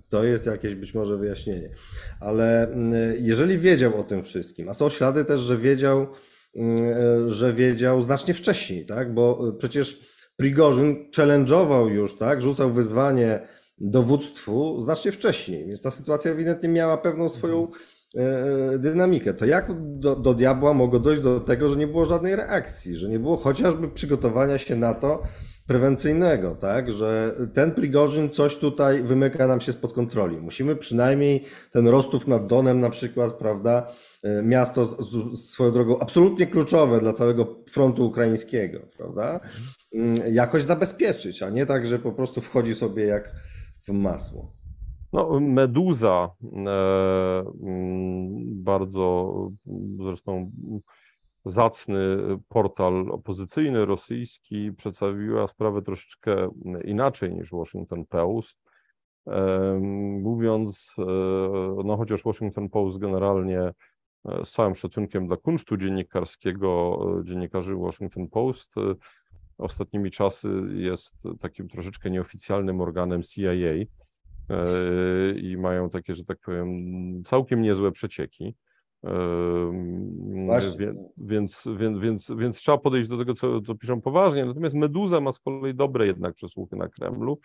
[0.08, 1.70] To jest jakieś być może wyjaśnienie.
[2.20, 2.68] Ale
[3.20, 6.06] jeżeli wiedział o tym wszystkim, a są ślady też, że wiedział,
[7.26, 9.14] że wiedział znacznie wcześniej, tak?
[9.14, 10.00] Bo przecież
[10.36, 12.42] Prigorzyn challenge'ował już, tak?
[12.42, 13.40] Rzucał wyzwanie
[13.80, 17.68] dowództwu znacznie wcześniej, więc ta sytuacja ewidentnie miała pewną swoją
[18.16, 19.34] e, dynamikę.
[19.34, 23.08] To jak do, do diabła mogło dojść do tego, że nie było żadnej reakcji, że
[23.08, 25.22] nie było chociażby przygotowania się na to
[25.68, 26.92] prewencyjnego, tak?
[26.92, 30.36] Że ten Prigorzyn coś tutaj wymyka nam się spod kontroli.
[30.36, 33.92] Musimy przynajmniej ten Rostów nad Donem na przykład, prawda?
[34.24, 39.40] e, Miasto z, z, swoją drogą absolutnie kluczowe dla całego frontu ukraińskiego, prawda?
[39.94, 43.34] Mm, Jakoś zabezpieczyć, a nie tak, że po prostu wchodzi sobie jak
[43.88, 44.52] w masło.
[45.12, 46.70] No, Meduza, e,
[47.62, 49.32] mm, bardzo
[49.98, 50.50] zresztą
[51.44, 51.98] zacny
[52.48, 56.50] portal opozycyjny rosyjski, przedstawiła sprawę troszeczkę
[56.84, 58.58] inaczej niż Washington Post.
[59.26, 59.74] E,
[60.22, 61.02] Mówiąc, e,
[61.84, 63.72] no chociaż Washington Post generalnie
[64.44, 68.74] z całym szacunkiem dla kunsztu dziennikarskiego, dziennikarzy Washington Post,
[69.58, 73.86] ostatnimi czasy jest takim troszeczkę nieoficjalnym organem CIA e,
[75.36, 76.68] i mają takie, że tak powiem,
[77.24, 78.54] całkiem niezłe przecieki.
[79.04, 79.10] E.
[80.78, 84.44] Wie, więc, więc, więc, więc trzeba podejść do tego, co, co piszą poważnie.
[84.44, 87.38] Natomiast Meduza ma z kolei dobre jednak przesłuchy na Kremlu.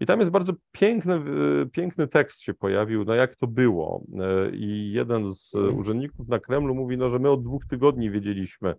[0.00, 1.22] I tam jest bardzo piękny, e,
[1.66, 4.04] piękny tekst się pojawił, no jak to było.
[4.52, 5.78] I jeden z Mhm.
[5.78, 8.74] urzędników na Kremlu mówi, no, że my od dwóch tygodni wiedzieliśmy,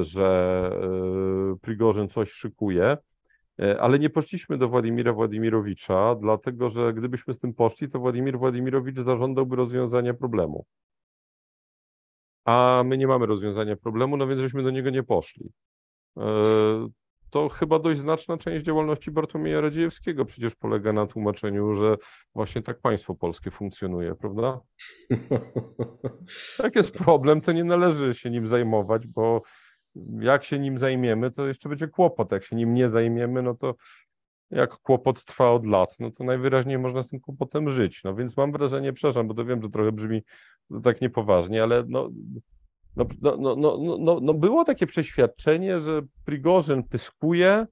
[0.00, 0.70] że
[1.52, 2.96] e, Prigorzyn coś szykuje,
[3.60, 8.38] e, ale nie poszliśmy do Władimira Władimirowicza, dlatego że gdybyśmy z tym poszli, to Władimir
[8.38, 10.64] Władimirowicz zażądałby rozwiązania problemu.
[12.44, 15.50] A my nie mamy rozwiązania problemu, no więc żeśmy do niego nie poszli.
[17.30, 21.96] To chyba dość znaczna część działalności Bartłomieja Radziejewskiego przecież polega na tłumaczeniu, że
[22.34, 24.60] właśnie tak państwo polskie funkcjonuje, prawda?
[26.64, 29.42] Jak jest problem, to nie należy się nim zajmować, bo
[30.20, 32.32] jak się nim zajmiemy, to jeszcze będzie kłopot.
[32.32, 33.74] Jak się nim nie zajmiemy, no to
[34.50, 38.04] jak kłopot trwa od lat, no to najwyraźniej można z tym kłopotem żyć.
[38.04, 40.22] No więc mam wrażenie, przepraszam, bo to wiem, że trochę brzmi
[40.84, 42.10] tak niepoważnie, ale no,
[42.96, 47.66] no, no, no, no, no, no było takie przeświadczenie, że Prigorzyn pyskuje,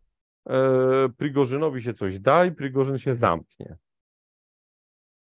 [0.48, 3.76] e, Prigorzynowi się coś da i Prigorzyn się zamknie.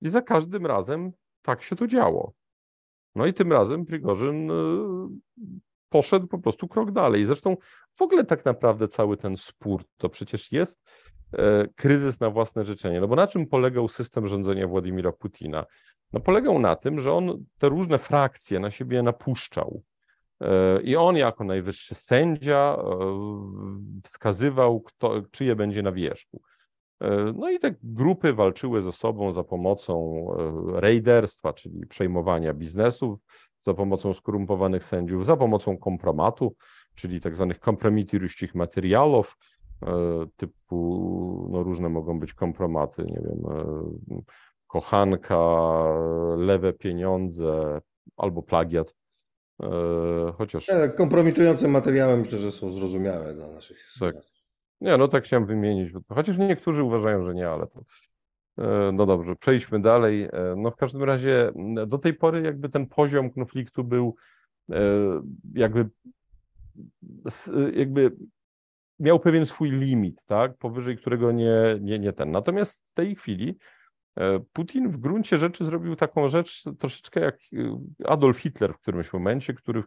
[0.01, 2.33] I za każdym razem tak się to działo.
[3.15, 4.55] No i tym razem Prigorzyn e,
[5.89, 7.27] poszedł po prostu krok dalej.
[7.27, 7.57] Zresztą
[7.97, 12.65] w ogóle tak naprawdę cały ten spór to przecież jest e, E, kryzys na własne
[12.65, 13.01] życzenie.
[13.01, 15.67] No bo na czym polegał system rządzenia Władimira Putina?
[16.13, 19.83] No polegał na tym, że on te różne frakcje na siebie napuszczał.
[20.41, 22.85] E, I on jako najwyższy sędzia e,
[24.05, 26.41] wskazywał, kto, czyje będzie na wierzchu.
[27.35, 30.27] No i te grupy walczyły ze sobą za pomocą
[30.75, 33.19] rejderstwa, czyli przejmowania biznesów,
[33.61, 36.57] za pomocą skorumpowanych sędziów, za pomocą kompromatu,
[36.95, 39.37] czyli tak zwanych kompromitiriuścich materiałów,
[40.37, 43.43] typu, no różne mogą być kompromaty, nie wiem,
[44.67, 45.39] kochanka,
[46.37, 47.81] lewe pieniądze
[48.17, 48.95] albo plagiat,
[50.35, 50.67] chociaż...
[50.97, 54.15] Kompromitujące materiały myślę, że są zrozumiałe dla naszych tak.
[54.81, 57.81] Nie, no tak chciałem wymienić, chociaż niektórzy uważają, że nie, ale to
[58.61, 60.23] E, no dobrze, przejdźmy dalej.
[60.23, 61.53] E, no w każdym razie
[61.87, 64.17] do tej pory jakby ten poziom konfliktu był
[64.71, 64.81] e,
[65.55, 65.89] jakby
[67.73, 68.17] jakby
[69.01, 72.31] miał pewien swój limit, tak, powyżej którego nie, nie, nie ten.
[72.31, 73.59] Natomiast w tej chwili
[74.53, 77.39] Putin w gruncie rzeczy zrobił taką rzecz troszeczkę jak
[78.05, 79.83] Adolf Hitler w którymś momencie, który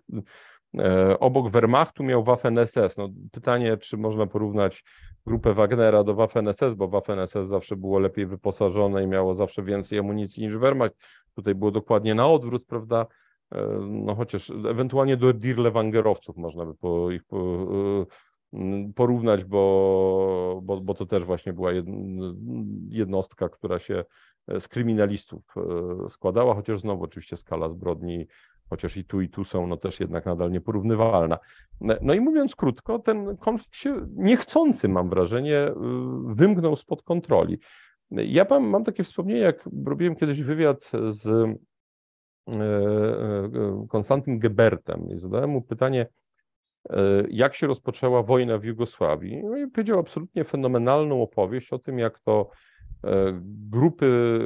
[1.20, 2.98] obok Wehrmachtu miał Waffen-SS.
[2.98, 4.84] No, pytanie, czy można porównać
[5.26, 10.44] grupę Wagnera do Waffen-SS, bo Waffen-SS zawsze było lepiej wyposażone i miało zawsze więcej amunicji
[10.44, 10.96] niż Wehrmacht.
[11.36, 13.06] Tutaj było dokładnie na odwrót, prawda?
[13.52, 18.06] E, no chociaż ewentualnie do Dirlewangerowców można by po, ich po, e,
[18.96, 21.72] porównać, bo, bo, bo to też właśnie była
[22.90, 24.06] jednostka, która się
[24.60, 28.28] z kryminalistów e, składała, chociaż znowu oczywiście skala zbrodni
[28.70, 31.40] chociaż i tu, i tu są no też jednak nadal nieporównywalna.
[32.02, 35.72] No i mówiąc krótko, ten konflikt się niechcący, mam wrażenie,
[36.26, 37.60] wymknął spod kontroli.
[38.12, 41.56] Ja mam, mam takie wspomnienie, jak robiłem kiedyś wywiad z e,
[42.48, 46.23] e, Konstantym Gebertem i zadałem mu pytanie, e,
[47.30, 49.44] jak się rozpoczęła wojna w Jugosławii.
[49.44, 52.50] No i powiedział absolutnie fenomenalną opowieść o tym, jak to
[53.46, 54.40] grupy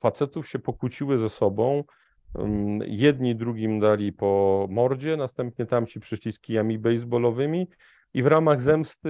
[0.00, 1.84] facetów się pokłóciły ze sobą,
[2.86, 7.68] Jedni drugim dali po mordzie, następnie tamci przyszli z kijami baseballowymi
[8.14, 9.08] i w ramach zemsty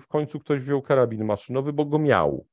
[0.00, 2.46] w końcu ktoś wziął karabin maszynowy, bo go miał.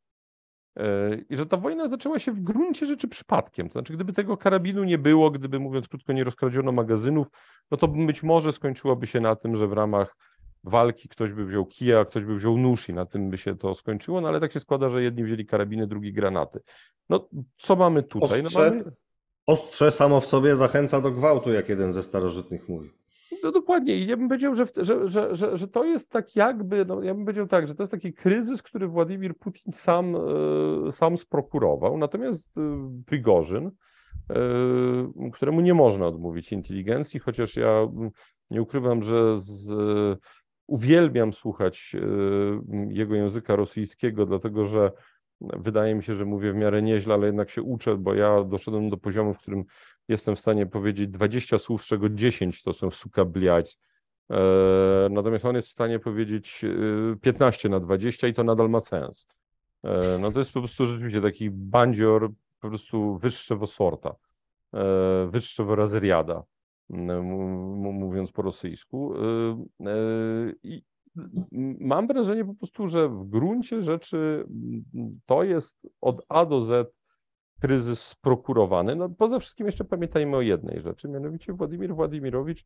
[0.78, 3.68] E, I że ta wojna zaczęła się w gruncie rzeczy przypadkiem.
[3.68, 7.28] To znaczy, gdyby tego karabinu nie było, gdyby, mówiąc krótko, nie rozkradziono magazynów,
[7.72, 10.16] no to być może skończyłoby się na tym, że w ramach
[10.64, 13.58] walki ktoś by wziął kija, a ktoś by wziął nóż i na tym by się
[13.58, 16.60] to skończyło, no ale tak się składa, że jedni wzięli karabiny, drugi granaty.
[17.10, 18.44] No co mamy tutaj?
[18.44, 18.84] No, mamy...
[19.48, 22.92] Ostrze samo w sobie zachęca do gwałtu, jak jeden ze starożytnych mówił.
[23.44, 23.96] No dokładnie.
[23.96, 27.14] I ja bym powiedział, że, że, że, że, że to jest tak jakby, no ja
[27.14, 31.98] bym powiedział tak, że to jest taki kryzys, który Władimir Putin sam, e, sam sprokurował.
[31.98, 32.62] Natomiast e,
[33.06, 33.72] Prigorzyn,
[34.30, 37.88] e, któremu nie można odmówić inteligencji, chociaż ja
[38.50, 39.70] nie ukrywam, że z,
[40.68, 41.96] uwielbiam słuchać
[42.90, 44.92] jego języka rosyjskiego, dlatego że
[45.42, 48.90] Wydaje mi się, że mówię w miarę nieźle, ale jednak się uczę, bo ja doszedłem
[48.90, 49.64] do poziomu, w którym
[50.08, 53.78] jestem w stanie powiedzieć 20 słów, z czego 10 to są suka bliać.
[54.32, 56.66] E, natomiast on jest w stanie powiedzieć
[57.22, 59.28] 15 e, na 20 i to nadal ma sens.
[59.84, 64.16] E, no to jest po prostu rzeczywiście taki bandzior po prostu wyższego sorta,
[65.28, 66.44] wyższego razriada,
[66.90, 69.14] mówiąc po rosyjsku.
[71.80, 74.46] Mam wrażenie po prostu, że w gruncie rzeczy
[74.94, 76.96] mm, to jest od A do Z
[77.62, 78.96] kryzys sprokurowany.
[78.96, 82.66] No, poza wszystkim jeszcze pamiętajmy o jednej rzeczy, mianowicie Władimir Władimirowicz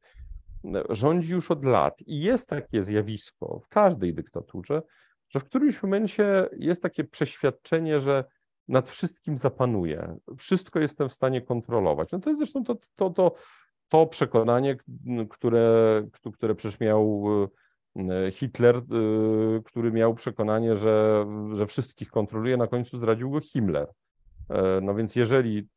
[0.90, 4.82] rządzi już od lat i jest takie zjawisko w każdej dyktaturze,
[5.30, 8.24] że w którymś momencie jest takie przeświadczenie, że
[8.68, 12.12] nad wszystkim zapanuje, wszystko jestem w stanie kontrolować.
[12.12, 13.36] No to jest zresztą to, to, to,
[13.90, 14.78] to przekonanie,
[15.30, 17.26] które, które przecież miał
[18.32, 18.82] Hitler, e,
[19.66, 23.88] który miał przekonanie, że, że wszystkich kontroluje, na końcu zdradził go Himmler.
[24.50, 25.68] E, no więc jeżeli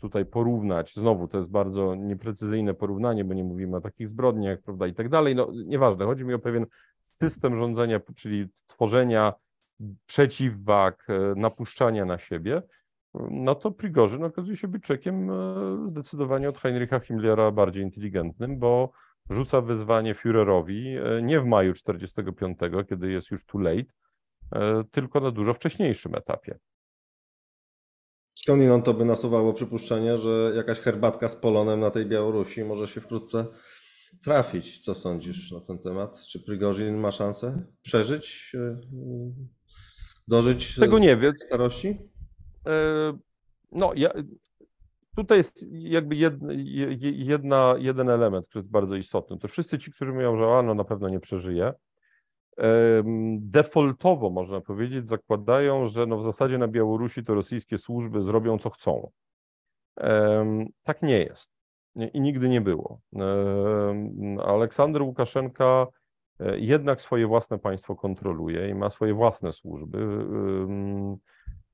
[0.00, 4.86] tutaj porównać, znowu to jest bardzo nieprecyzyjne porównanie, bo nie mówimy o takich zbrodniach, prawda,
[4.86, 6.66] i tak dalej, no nieważne, chodzi mi o pewien
[7.00, 9.32] system rządzenia, czyli tworzenia
[10.06, 11.06] przeciwwag,
[11.36, 12.62] napuszczania na siebie,
[13.30, 15.30] no to Prigorzyn okazuje się być czekiem
[15.88, 18.92] zdecydowanie od Heinricha Himmlera bardziej inteligentnym, bo
[19.30, 22.58] rzuca wyzwanie Führerowi e, nie w maju 45,
[22.88, 23.92] kiedy jest już too late,
[24.52, 26.58] e, tylko na dużo wcześniejszym etapie.
[28.34, 33.00] Skądinąd to by nasuwało przypuszczenie, że jakaś herbatka z Polonem na tej Białorusi może się
[33.00, 33.46] wkrótce
[34.24, 34.84] trafić.
[34.84, 36.26] Co sądzisz na ten temat?
[36.26, 38.80] Czy Prigorzin ma szansę przeżyć, e,
[40.28, 41.34] dożyć Tego nie wiem.
[41.40, 41.98] starości?
[43.72, 44.12] No, ja,
[45.16, 46.16] tutaj jest jakby
[47.02, 49.38] jedna, jeden element, który jest bardzo istotny.
[49.38, 51.72] To wszyscy ci, którzy mówią, że a, no na pewno nie przeżyje,
[52.56, 58.58] em, defaultowo można powiedzieć, zakładają, że no w zasadzie na Białorusi to rosyjskie służby zrobią
[58.58, 59.10] co chcą.
[60.82, 61.52] Tak nie jest
[62.12, 63.00] i nigdy nie było.
[64.44, 65.86] Aleksander Łukaszenka
[66.40, 69.98] e, jednak swoje własne państwo kontroluje i ma swoje własne służby.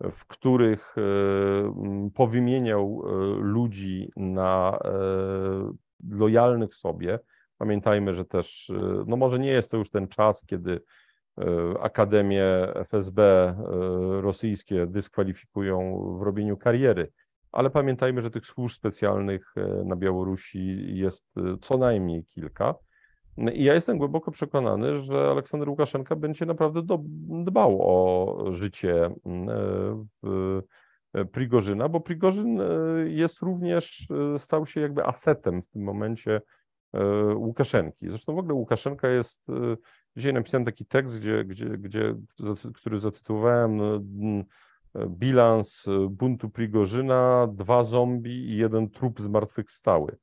[0.00, 1.02] W których e,
[2.14, 4.90] powymieniał e, ludzi na e,
[6.10, 7.18] lojalnych sobie.
[7.58, 8.72] Pamiętajmy, że też,
[9.06, 10.80] no może nie jest to już ten czas, kiedy
[11.80, 12.44] Akademie
[12.74, 13.54] FSB
[14.20, 17.12] rosyjskie dyskwalifikują w robieniu kariery,
[17.52, 22.74] ale pamiętajmy, że tych służb specjalnych na Białorusi jest co najmniej kilka.
[23.36, 26.98] No I ja jestem głęboko przekonany, że Aleksander Łukaszenka będzie naprawdę do,
[27.44, 29.52] dbał o życie mm, e,
[30.22, 30.62] w,
[31.14, 32.64] e, Prigorzyna, bo Prigorzyn e,
[33.08, 34.08] jest również,
[34.38, 36.40] stał się jakby asetem w tym momencie
[37.34, 38.08] Łukaszenki.
[38.08, 39.46] Zresztą w ogóle Łukaszenka jest,
[40.16, 42.14] dzisiaj napisałem taki tekst, gdzie, gdzie, gdzie,
[42.74, 44.44] który zatytułowałem e, m,
[44.94, 50.16] e, Bilans buntu Prigorzyna, dwa zombie i jeden trup zmartwychwstały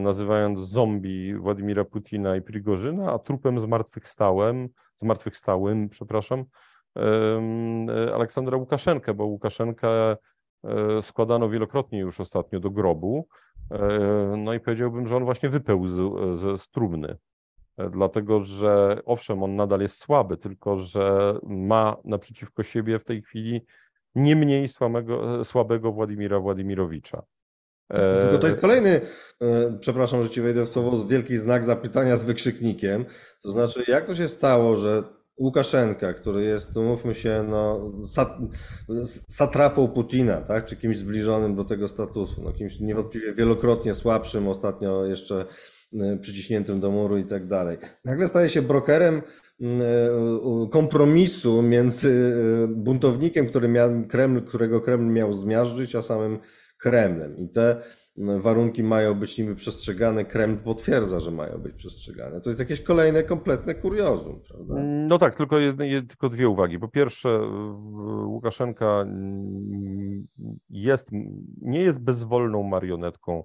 [0.00, 6.44] nazywając zombie Władimira Putina i Prigorzyna, a trupem zmartwychwstałym, zmartwychwstałym, przepraszam,
[6.96, 10.16] e, Aleksandra Łukaszenkę, bo Łukaszenkę e,
[11.02, 13.28] składano wielokrotnie już ostatnio do grobu.
[13.70, 17.16] E, No i powiedziałbym, że on właśnie wypełzł e, ze z trumny.
[17.76, 23.22] E, Dlatego, że owszem, on nadal jest słaby, tylko że ma naprzeciwko siebie w tej
[23.22, 23.60] chwili
[24.14, 27.22] nie mniej słabego, słabego Władimira Władimirowicza.
[27.90, 29.00] E, Tylko to jest kolejny,
[29.40, 33.04] e, przepraszam, że ci wejdę w słowo, wielki znak zapytania z wykrzyknikiem.
[33.42, 35.02] To znaczy, jak to się stało, że
[35.40, 38.38] Łukaszenka, który jest, umówmy się, no, sat,
[39.28, 45.04] satrapą Putina, tak, czy kimś zbliżonym do tego statusu, no, kimś niewątpliwie wielokrotnie słabszym, ostatnio
[45.04, 45.44] jeszcze
[46.00, 47.78] e, przyciśniętym do muru i tak dalej.
[48.04, 49.68] Nagle staje się brokerem e,
[50.70, 52.34] kompromisu między
[52.64, 56.38] e, buntownikiem, który miał, Kreml, którego Kreml miał zmiażdżyć, a samym
[56.80, 57.36] Kremlem.
[57.36, 57.82] I te
[58.18, 60.24] mm, warunki mają być niby przestrzegane.
[60.24, 62.40] Kreml potwierdza, że mają być przestrzegane.
[62.40, 64.74] To jest jakieś kolejne kompletne kuriozum, prawda?
[65.08, 66.78] No tak, tylko, jedne, jed- tylko dwie uwagi.
[66.78, 67.40] Po pierwsze,
[68.26, 70.26] Łukaszenka mm,
[70.70, 71.10] jest,
[71.62, 73.44] nie jest bezwolną marionetką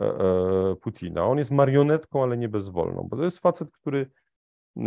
[0.00, 1.24] e, e, Putina.
[1.24, 4.10] On jest marionetką, ale nie bezwolną, bo to jest facet, który
[4.76, 4.82] e,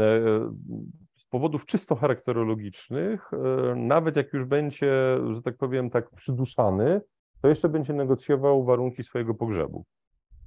[1.15, 3.31] z powodów czysto charakterologicznych,
[3.75, 4.91] nawet jak już będzie,
[5.33, 7.01] że tak powiem, tak przyduszany,
[7.41, 9.85] to jeszcze będzie negocjował warunki swojego pogrzebu.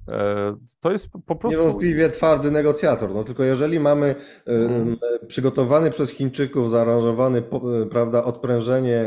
[0.08, 1.60] E, To jest po prostu.
[1.60, 3.14] Niewątpliwie twardy negocjator.
[3.14, 4.14] No tylko jeżeli mamy
[4.46, 4.96] Mhm.
[5.22, 9.04] e, przygotowany przez Chińczyków, zaaranżowany, e, prawda, odprężenie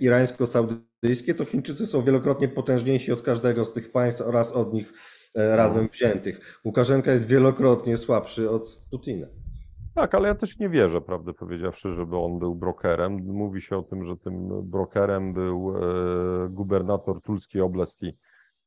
[0.00, 4.92] irańsko-saudyjskie, to Chińczycy są wielokrotnie potężniejsi od każdego z tych państw oraz od nich
[5.36, 6.60] razem wziętych.
[6.64, 9.26] Łukaszenka jest wielokrotnie słabszy od Putina.
[9.94, 13.26] Tak, ale ja też nie wierzę, prawdę powiedziawszy, żeby on był brokerem.
[13.26, 18.06] Mówi się o tym, że tym brokerem był e, gubernator Tulskiej Oblasti.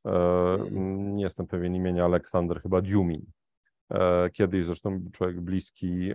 [0.06, 0.10] E,
[0.54, 1.16] Mhm.
[1.16, 3.22] nie jestem pewien imienia Aleksander, chyba Dziumin.
[3.92, 6.12] E, kiedyś zresztą człowiek bliski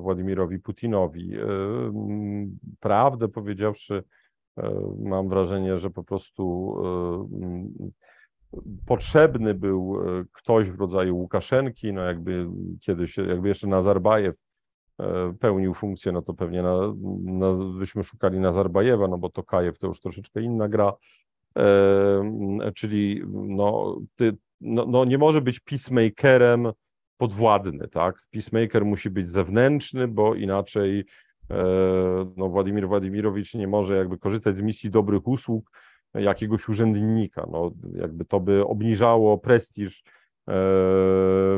[0.00, 1.30] Władimirowi Putinowi.
[2.80, 4.04] Prawdę powiedziawszy,
[4.98, 6.74] mam wrażenie, że po prostu
[8.86, 12.46] potrzebny był e, ktoś w rodzaju Łukaszenki, no jakby
[12.80, 14.36] kiedyś, jakby jeszcze Nazarbajew
[15.00, 16.76] e, pełnił funkcję, no to pewnie na,
[17.22, 20.92] na, byśmy szukali Nazarbajewa, no bo to Kajew to już troszeczkę inna gra,
[21.58, 26.72] e, czyli no, ty, no, no nie może być peacemakerem
[27.16, 28.22] podwładny, tak?
[28.30, 31.04] Peacemaker musi być zewnętrzny, bo inaczej
[31.50, 31.64] e,
[32.36, 35.70] no, Władimir Władimirowicz nie może jakby korzystać z misji dobrych usług,
[36.14, 37.46] jakiegoś urzędnika.
[37.52, 40.02] No, jakby to by obniżało prestiż
[40.48, 40.52] e,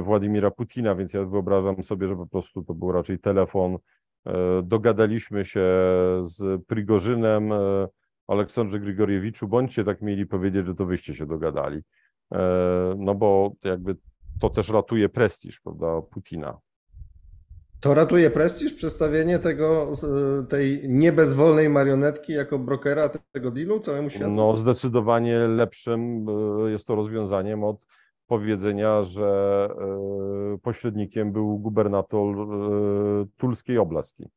[0.03, 3.79] Władimira Putina, więc ja wyobrażam sobie, że po prostu to był raczej telefon.
[4.27, 5.61] E, dogadaliśmy się
[6.23, 7.89] z Prigorzynem, e,
[8.29, 11.81] Aleksandrze Grigoriewiczu, bądźcie tak mieli powiedzieć, że to wyście się dogadali.
[12.97, 13.97] No bo jakby
[14.41, 16.59] to też ratuje prestiż, prawda, Putina.
[17.83, 19.93] To ratuje prestiż przedstawienie tego,
[20.49, 24.31] tej niebezwolnej marionetki jako brokera tego dealu całemu światu?
[24.31, 27.87] No, zdecydowanie lepszym e, jest to rozwiązaniem od
[28.27, 29.69] powiedzenia, że
[30.63, 32.37] pośrednikiem był gubernator
[33.37, 34.29] Tulskiej Oblasti.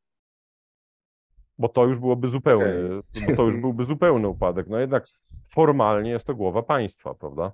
[1.58, 3.36] Bo to już byłoby zupełny, okay.
[3.36, 4.68] to już byłby zupełny upadek.
[4.68, 5.08] No jednak
[5.48, 7.52] formalnie jest to głowa państwa, prawda?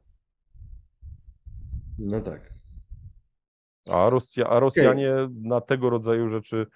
[1.99, 2.60] No tak.
[3.89, 5.29] A, Rosja, a Rosjanie okay.
[5.41, 6.67] na tego rodzaju rzeczy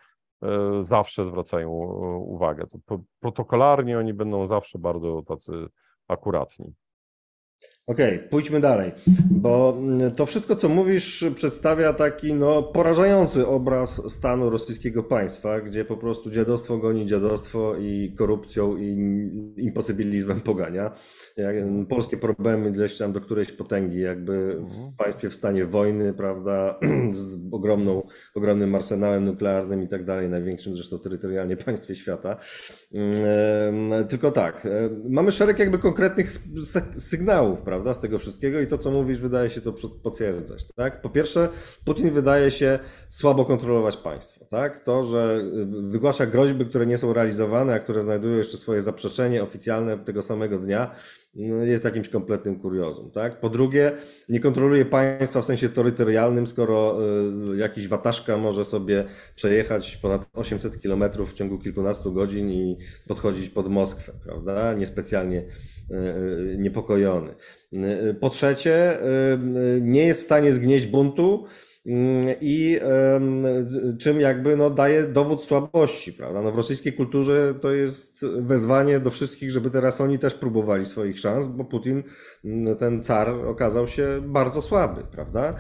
[0.43, 0.47] e,
[0.84, 1.86] zawsze zwracają e,
[2.18, 2.68] uwagę.
[2.86, 5.51] To protokolarnie oni będą zawsze bardzo tacy
[6.08, 6.74] akuratni.
[7.88, 8.91] Okej, okay, pójdźmy dalej,
[9.31, 15.86] bo mm, to wszystko, co mówisz, przedstawia taki no, porażający obraz stanu rosyjskiego państwa, gdzie
[15.86, 18.89] po prostu dziadostwo goni dziadostwo i korupcją i
[19.57, 20.91] imposybilizmem pogania.
[21.38, 21.55] Jak,
[21.89, 24.91] polskie problemy gdzieś tam do którejś potęgi, jakby w mhm.
[24.97, 26.79] państwie w stanie wojny, prawda,
[27.11, 32.38] z ogromną, ogromnym arsenałem nuklearnym i tak dalej, największym zresztą terytorialnie państwie świata.
[32.93, 36.29] Mm, tylko tak, e, mamy szereg jakby konkretnych
[36.95, 37.74] sygnałów, prawda?
[37.76, 39.73] Prawda, z tego wszystkiego i to, co mówisz, wydaje się to
[40.03, 41.01] potwierdzać, tak?
[41.01, 41.49] Po pierwsze,
[41.86, 44.80] Putin wydaje się słabo kontrolować państwo, tak?
[44.80, 49.43] To, że y, wygłasza groźby, które nie są realizowane, a które znajdują jeszcze swoje zaprzeczenie
[49.43, 50.95] oficjalne tego samego dnia,
[51.36, 53.11] no, jest jakimś kompletnym kuriozum.
[53.11, 53.39] Tak?
[53.39, 53.91] Po drugie,
[54.30, 56.97] nie kontroluje państwa w sensie terytorialnym, skoro
[57.53, 59.05] y, jakiś wataszka może sobie
[59.36, 64.73] przejechać ponad 800 kilometrów w ciągu kilkunastu godzin i podchodzić pod Moskwę, prawda?
[64.73, 65.43] Niespecjalnie
[66.57, 67.36] niepokojony.
[68.19, 68.97] Po trzecie,
[69.81, 71.45] nie jest w stanie zgnieść buntu,
[72.41, 72.79] i
[73.99, 76.41] czym jakby no, daje dowód słabości, prawda?
[76.41, 81.19] No, w rosyjskiej kulturze to jest wezwanie do wszystkich, żeby teraz oni też próbowali swoich
[81.19, 82.03] szans, bo Putin,
[82.77, 85.55] ten car, okazał się bardzo słaby, prawda?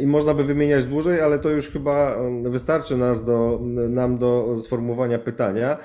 [0.00, 3.60] I można by wymieniać dłużej, ale to już chyba wystarczy nas do,
[3.90, 5.78] nam do sformułowania pytania.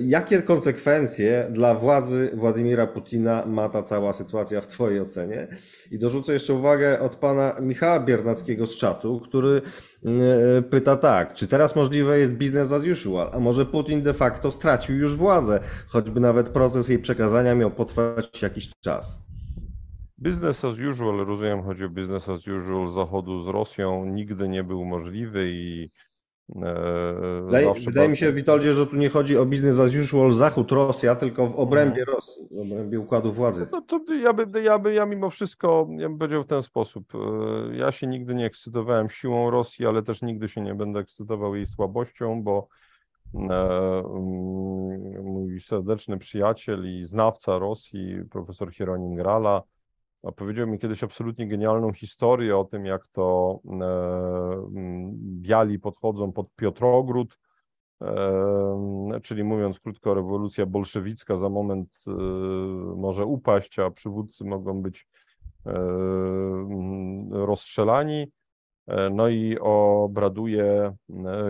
[0.00, 5.46] Jakie konsekwencje dla władzy Władimira Putina ma ta cała sytuacja w Twojej ocenie?
[5.90, 9.62] I dorzucę jeszcze uwagę od pana Michała Biernackiego z czatu, który
[10.04, 14.52] e, pyta tak, czy teraz możliwe jest business as usual, a może Putin de facto
[14.52, 19.26] stracił już władzę, choćby nawet proces jej przekazania miał potrwać jakiś czas?
[20.18, 24.84] Business as usual, rozumiem, chodzi o business as usual Zachodu z Rosją, nigdy nie był
[24.84, 26.05] możliwy i E,
[26.48, 31.14] wydaje, wydaje mi się, Witoldzie, że tu nie chodzi o biznes as usual Zachód, Rosja,
[31.14, 32.12] tylko w obrębie no.
[32.12, 33.66] Rosji, w obrębie układu władzy.
[33.72, 37.12] No to ja, by, ja, by, ja mimo wszystko, ja bym powiedział w ten sposób,
[37.14, 41.54] e, ja się nigdy nie ekscytowałem siłą Rosji, ale też nigdy się nie będę ekscytował
[41.56, 42.68] jej słabością, bo
[43.34, 49.62] e, mm, mój serdeczny przyjaciel i znawca Rosji, profesor Hieronim Grala,
[50.26, 53.70] Opowiedział mi kiedyś absolutnie genialną historię o tym, jak to e,
[54.76, 55.12] mm,
[55.42, 57.38] biali podchodzą pod Piotrogród,
[58.02, 62.10] e, czyli mówiąc krótko, rewolucja bolszewicka za moment e,
[62.96, 65.08] może upaść, a przywódcy mogą być
[65.64, 68.26] mm, rozstrzelani.
[69.10, 70.96] No i obraduje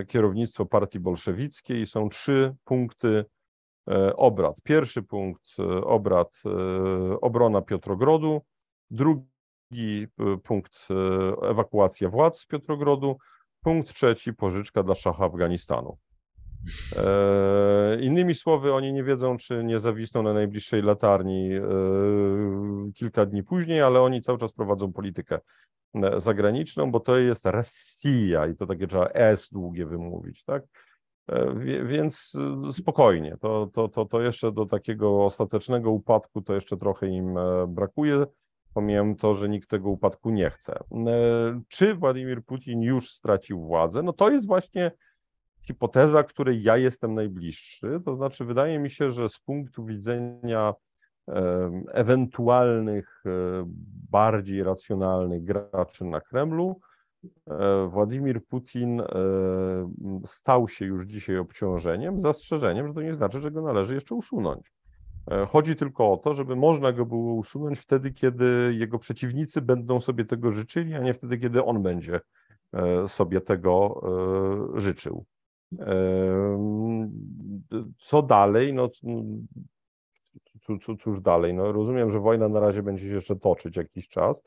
[0.08, 1.86] kierownictwo partii bolszewickiej.
[1.86, 3.24] Są trzy punkty
[4.16, 4.62] obrad.
[4.62, 6.42] Pierwszy punkt obrad
[7.20, 8.40] obrona Piotrogrodu,
[8.90, 13.16] Drugi e, punkt e, ewakuacja władz z Piotrogrodu.
[13.60, 15.98] Punkt trzeci pożyczka dla szacha Afganistanu.
[16.96, 21.50] E, innymi słowy, oni nie wiedzą, czy nie zawisną na najbliższej latarni
[22.94, 25.38] kilka dni później, ale oni cały czas prowadzą politykę
[26.16, 30.62] zagraniczną, bo to jest Rosja i to takie trzeba S długie wymówić, tak?
[31.86, 32.32] Więc
[32.72, 37.34] spokojnie, to, to, to, to jeszcze do takiego ostatecznego upadku to jeszcze trochę im
[37.68, 38.26] brakuje.
[38.76, 40.74] Pomijam to, że nikt tego upadku nie chce.
[40.74, 44.02] E, czy Władimir Putin już stracił władzę?
[44.02, 44.90] No to jest właśnie
[45.62, 48.00] hipoteza, której ja jestem najbliższy.
[48.04, 50.74] To znaczy, wydaje mi się, że z punktu widzenia
[51.92, 53.30] ewentualnych, e,
[54.10, 56.80] bardziej racjonalnych graczy na Kremlu,
[57.46, 59.02] e, Władimir Putin
[60.24, 64.75] stał się już dzisiaj obciążeniem, zastrzeżeniem, że to nie znaczy, że go należy jeszcze usunąć.
[65.30, 70.00] E, chodzi tylko o to, żeby można go było usunąć wtedy, kiedy jego przeciwnicy będą
[70.00, 72.20] sobie tego życzyli, a nie wtedy, kiedy on będzie
[72.72, 74.02] e, sobie tego
[74.76, 75.24] e, życzył.
[77.98, 78.74] Co dalej?
[78.74, 78.88] No,
[81.00, 81.54] cóż dalej?
[81.54, 84.42] No, rozumiem, że wojna na razie będzie się jeszcze toczyć jakiś czas,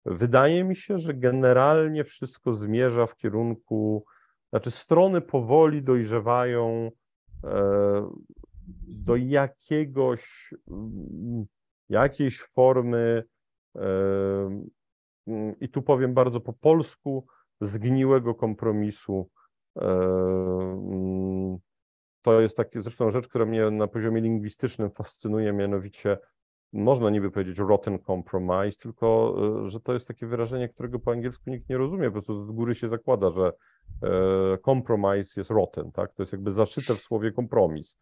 [0.06, 4.06] Wydaje mi się, że generalnie wszystko zmierza w kierunku,
[4.50, 6.92] znaczy strony powoli dojrzewają
[8.88, 11.46] do jakiegoś, mm,
[11.90, 13.24] jakiejś formy,
[13.76, 14.70] mm,
[15.60, 17.26] i tu powiem bardzo po polsku,
[17.62, 19.30] zgniłego kompromisu.
[22.22, 26.18] To jest takie, zresztą rzecz, która mnie na poziomie lingwistycznym fascynuje, mianowicie
[26.74, 31.50] można niby powiedzieć rotten compromise, tylko e, że to jest takie wyrażenie, którego po angielsku
[31.50, 33.52] nikt nie rozumie, po prostu z góry się zakłada, że
[34.04, 36.14] e, compromise jest rotten, tak?
[36.14, 37.98] To jest jakby zaszyte w słowie kompromis.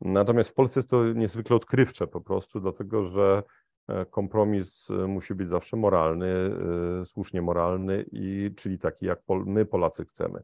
[0.00, 3.42] Natomiast w Polsce jest to niezwykle odkrywcze po prostu, dlatego że
[4.10, 6.34] kompromis e, musi być zawsze moralny,
[7.04, 10.42] słusznie moralny, i, czyli taki, jak my Polacy chcemy.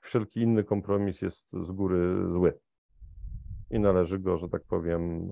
[0.00, 2.58] Wszelki inny kompromis jest z góry zły.
[3.70, 5.30] I należy go, że tak powiem,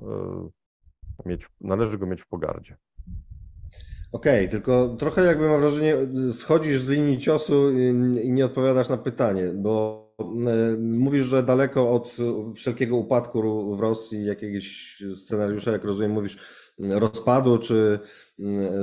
[1.26, 2.76] mieć, należy go mieć w pogardzie.
[4.12, 5.96] Okej, okay, tylko trochę jakby mam wrażenie,
[6.32, 7.78] schodzisz z linii ciosu
[8.22, 12.16] i nie odpowiadasz na pytanie, bo e, mówisz, że daleko od
[12.54, 16.38] wszelkiego upadku w Rosji, jakiegoś scenariusza, jak rozumiem, mówisz
[16.78, 17.98] rozpadu czy,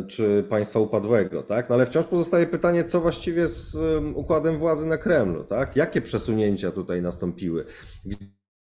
[0.07, 1.69] czy państwa upadłego, tak?
[1.69, 3.77] No ale wciąż pozostaje pytanie, co właściwie z
[4.15, 5.75] układem władzy na Kremlu, tak?
[5.75, 7.65] Jakie przesunięcia tutaj nastąpiły?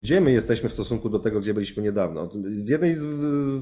[0.04, 2.30] Gdzie my jesteśmy w stosunku do tego, gdzie byliśmy niedawno?
[2.66, 3.08] W jednej z,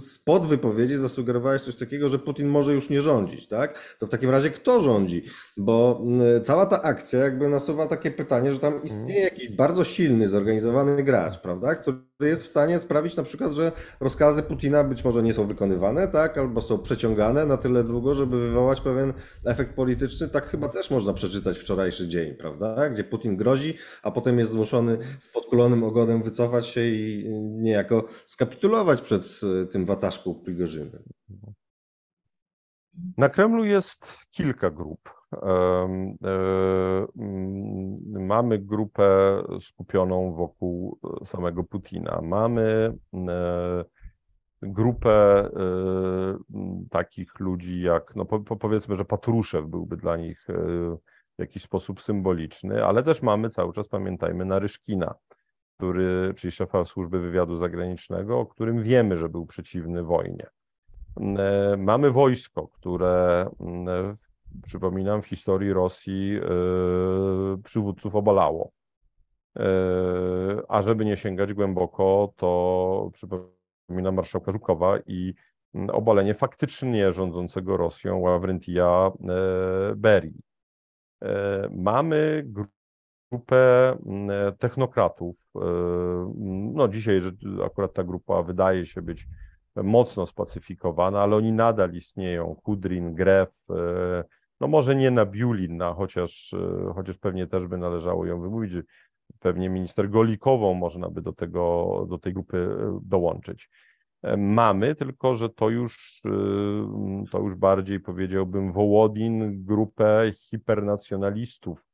[0.03, 3.95] z podwypowiedzi zasugerowałeś coś takiego, że Putin może już nie rządzić, tak?
[3.99, 5.23] To w takim razie kto rządzi?
[5.57, 6.01] Bo
[6.43, 11.39] cała ta akcja jakby nasuwa takie pytanie, że tam istnieje jakiś bardzo silny, zorganizowany gracz,
[11.41, 11.75] prawda?
[11.75, 16.07] Który jest w stanie sprawić na przykład, że rozkazy Putina być może nie są wykonywane,
[16.07, 16.37] tak?
[16.37, 19.13] Albo są przeciągane na tyle długo, żeby wywołać pewien
[19.45, 20.29] efekt polityczny.
[20.29, 22.89] Tak chyba też można przeczytać wczorajszy dzień, prawda?
[22.89, 29.01] Gdzie Putin grozi, a potem jest zmuszony z podkulonym ogonem wycofać się i niejako skapitulować
[29.01, 31.03] przed e, tym wataszką Prigorzynem.
[33.17, 35.09] Na Kremlu jest kilka grup.
[35.33, 36.17] E,
[38.19, 42.21] mamy grupę skupioną wokół samego Putina.
[42.23, 43.85] Mamy e,
[44.61, 45.49] grupę
[46.91, 48.25] takich ludzi jak, no
[48.59, 50.47] powiedzmy, że Patruszew byłby dla nich
[51.37, 55.15] w jakiś sposób symboliczny, ale też mamy cały czas, pamiętajmy, Naryszkina,
[55.81, 60.47] który, czyli szefa służby wywiadu zagranicznego, o którym wiemy, że był przeciwny wojnie.
[61.17, 63.49] E, mamy wojsko, które,
[63.87, 64.15] e,
[64.63, 66.41] przypominam, w historii Rosji e,
[67.63, 68.71] przywódców obalało.
[70.67, 75.33] A żeby nie sięgać głęboko, to przypominam marszałka Żukowa i
[75.91, 79.11] obalenie faktycznie rządzącego Rosją Ławrentija
[79.95, 80.41] Berii.
[81.71, 82.45] Mamy
[83.31, 83.97] grupę
[84.59, 85.35] technokratów.
[86.73, 87.21] No dzisiaj
[87.65, 89.27] akurat ta grupa wydaje się być
[89.75, 92.55] mocno spacyfikowana, ale oni nadal istnieją.
[92.63, 94.23] Kudrin, Gref, e,
[94.59, 98.73] no może nie na Biulin, no, chociaż, e, chociaż pewnie też by należało ją wymówić.
[99.39, 103.69] Pewnie minister Golikową można by do, tego, do tej grupy e, dołączyć.
[104.37, 106.21] Mamy, tylko że to już,
[107.31, 111.90] to już bardziej powiedziałbym Wołodin, grupę hipernacjonalistów,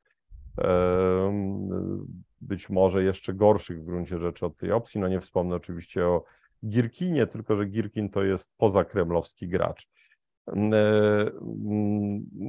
[2.42, 5.02] być może jeszcze gorszych w gruncie rzeczy od tej opcji.
[5.02, 6.24] No nie wspomnę oczywiście o
[6.66, 9.90] Girkinie, tylko że Girkin to jest pozakremlowski gracz.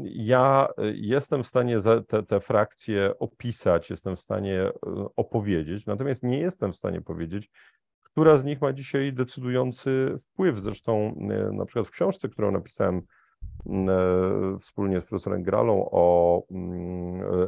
[0.05, 1.79] Ja jestem w stanie
[2.09, 4.73] te, te frakcje opisać, jestem w stanie e,
[5.17, 7.51] opowiedzieć, natomiast nie jestem w stanie powiedzieć,
[8.03, 10.61] która z nich ma dzisiaj decydujący wpływ.
[10.61, 13.03] Zresztą e, na przykład w książce, którą napisałem
[14.61, 16.43] wspólnie z profesorem Gralą o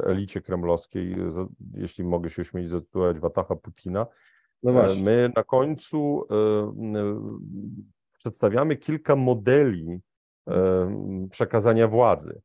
[0.03, 1.15] elicie kremlowskiej,
[1.73, 4.07] jeśli mogę się ośmielić zatytułować Watacha Putina,
[4.63, 7.21] no e, My na końcu e,
[8.17, 9.99] przedstawiamy kilka modeli
[10.47, 12.41] e, przekazania władzy.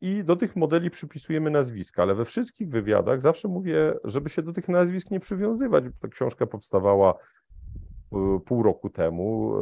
[0.00, 4.52] I do tych modeli przypisujemy nazwiska, ale we wszystkich wywiadach zawsze mówię, żeby się do
[4.52, 5.84] tych nazwisk nie przywiązywać.
[6.00, 7.14] Ta książka powstawała
[8.46, 9.54] pół roku temu.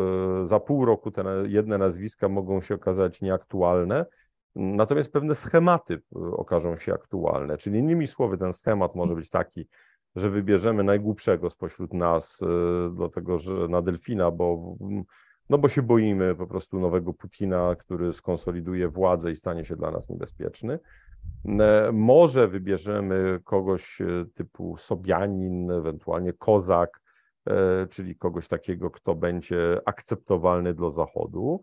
[0.45, 4.07] Za pół roku te jedne nazwiska mogą się okazać nieaktualne,
[4.57, 7.57] natomiast pewne schematy okażą się aktualne.
[7.57, 9.69] Czyli innymi słowy, ten schemat może być taki,
[10.17, 12.47] że wybierzemy najgłupszego spośród nas, e,
[12.95, 14.77] dlatego że na Delfina, bo,
[15.51, 19.91] no bo się boimy po prostu nowego Putina, który skonsoliduje władzę i stanie się dla
[19.91, 20.79] nas niebezpieczny.
[21.45, 27.01] E, może wybierzemy kogoś e, typu Sobianin, ewentualnie Kozak,
[27.91, 31.61] czyli kogoś takiego, kto będzie akceptowalny dla Zachodu.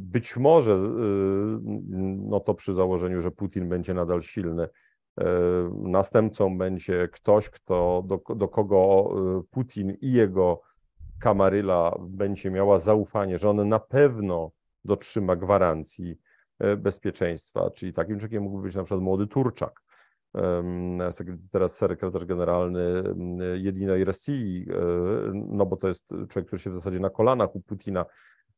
[0.00, 0.78] Być może,
[2.16, 4.68] no to przy założeniu, że Putin będzie nadal silny,
[5.82, 9.10] następcą będzie ktoś, kto, do, do kogo
[9.50, 10.62] Putin i jego
[11.20, 14.50] Kamaryla będzie miała zaufanie, że on na pewno
[14.84, 16.18] dotrzyma gwarancji
[16.58, 19.82] e, bezpieczeństwa, czyli takim człowiekiem mógłby być na przykład młody Turczak,
[21.50, 23.02] teraz sekretarz generalny
[23.54, 24.74] Jedinej Rosji, e,
[25.34, 28.04] no bo to jest człowiek, który się w zasadzie na kolanach u Putina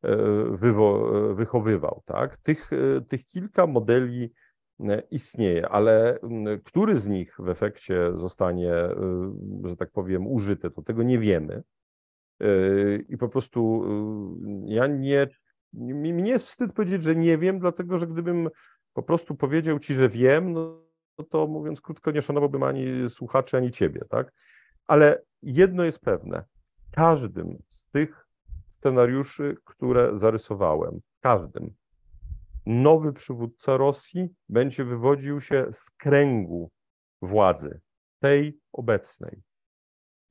[0.03, 0.17] e,
[0.51, 2.03] wywo, wychowywał.
[2.05, 2.37] Tak?
[2.37, 2.71] Tych,
[3.09, 4.33] tych kilka modeli
[5.11, 6.19] istnieje, ale
[6.65, 8.75] który z nich w efekcie zostanie,
[9.65, 11.63] że tak powiem, użyty, to tego nie wiemy.
[13.09, 13.85] I po prostu
[14.65, 15.27] ja nie,
[15.73, 18.49] mi nie jest wstyd powiedzieć, że nie wiem, dlatego że gdybym
[18.93, 20.83] po prostu powiedział ci, że wiem, no
[21.31, 24.33] to mówiąc krótko, nie szanowałbym ani słuchaczy, ani ciebie, tak?
[24.87, 26.45] Ale jedno jest pewne.
[26.91, 28.27] Każdym z tych
[28.79, 31.75] scenariuszy, które zarysowałem, każdym,
[32.67, 36.71] nowy przywódca Rosji będzie wywodził się z kręgu
[37.23, 37.81] władzy,
[38.21, 39.43] tej obecnej.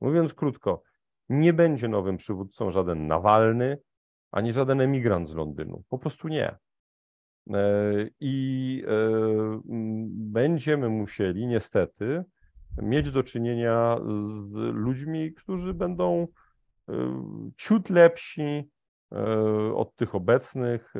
[0.00, 0.82] Mówiąc krótko,
[1.28, 3.78] nie będzie nowym przywódcą żaden Nawalny,
[4.30, 5.82] ani żaden emigrant z Londynu.
[5.88, 6.56] Po prostu nie.
[7.50, 9.60] E, I e,
[10.08, 12.24] będziemy musieli niestety
[12.82, 16.28] mieć do czynienia z ludźmi, którzy będą
[16.88, 16.92] e,
[17.56, 18.70] ciut lepsi
[19.74, 20.94] od tych obecnych,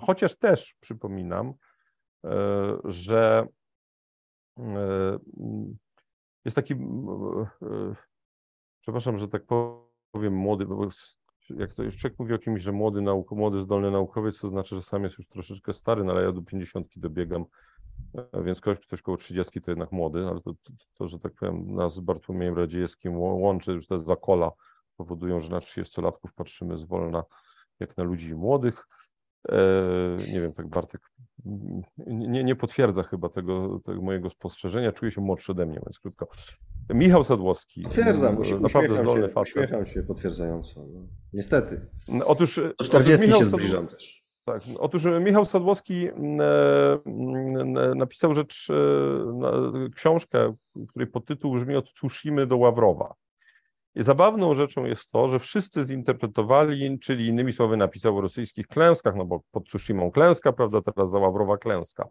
[0.00, 1.54] chociaż też przypominam,
[2.84, 3.46] że
[6.44, 6.74] jest taki
[8.80, 9.42] przepraszam, że tak
[10.12, 10.88] powiem, młody, bo
[11.50, 14.82] jak to człowiek mówi o kimś, że młody, nauk, młody zdolny naukowiec, to znaczy, że
[14.82, 17.44] sam jest już troszeczkę stary, no ale ja do pięćdziesiątki dobiegam,
[18.14, 21.32] e, więc ktoś, ktoś koło trzydziestki to jednak młody, ale to, to, to, że tak
[21.32, 24.52] powiem, nas z Bartłomiejem Radziejewskim łączy, już te zakola
[24.96, 27.24] powodują, że na 30-latków patrzymy zwolna
[27.80, 28.88] jak na ludzi młodych.
[29.48, 31.00] E, nie wiem, tak Bartek
[32.06, 34.92] nie, nie potwierdza chyba tego, tego mojego spostrzeżenia.
[34.92, 36.28] Czuję się młodszy ode mnie, więc krótko.
[36.94, 37.82] Michał Sadłowski.
[37.82, 39.56] Potwierdzam, naprawdę zdolny się, facet.
[39.56, 40.86] Uśmiecham się potwierdzająco.
[40.94, 41.00] No,
[41.32, 41.80] niestety.
[42.08, 44.26] No, otóż, Do 40 otóż się zbliżam też.
[44.44, 50.54] Tak, otóż Michał Sadłowski mm, e, mm, napisał rzecz, e, książkę,
[50.88, 53.14] której podtytuł brzmi Od Tsushimy do Ławrowa.
[53.96, 59.24] Zabawną rzeczą jest to, że wszyscy zinterpretowali, czyli innymi słowy napisał o rosyjskich klęskach, no
[59.24, 62.08] bo pod Tsushimą klęska, prawda, teraz za Ławrowa klęska.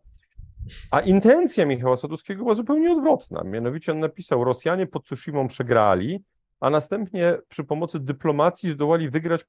[0.92, 3.44] A intencja Michała Sadowskiego była zupełnie odwrotna.
[3.44, 6.24] Mianowicie on napisał, Rosjanie pod Tsushimą przegrali,
[6.60, 9.46] a następnie przy pomocy dyplomacji zdołali wygrać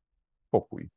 [0.51, 0.89] pokój.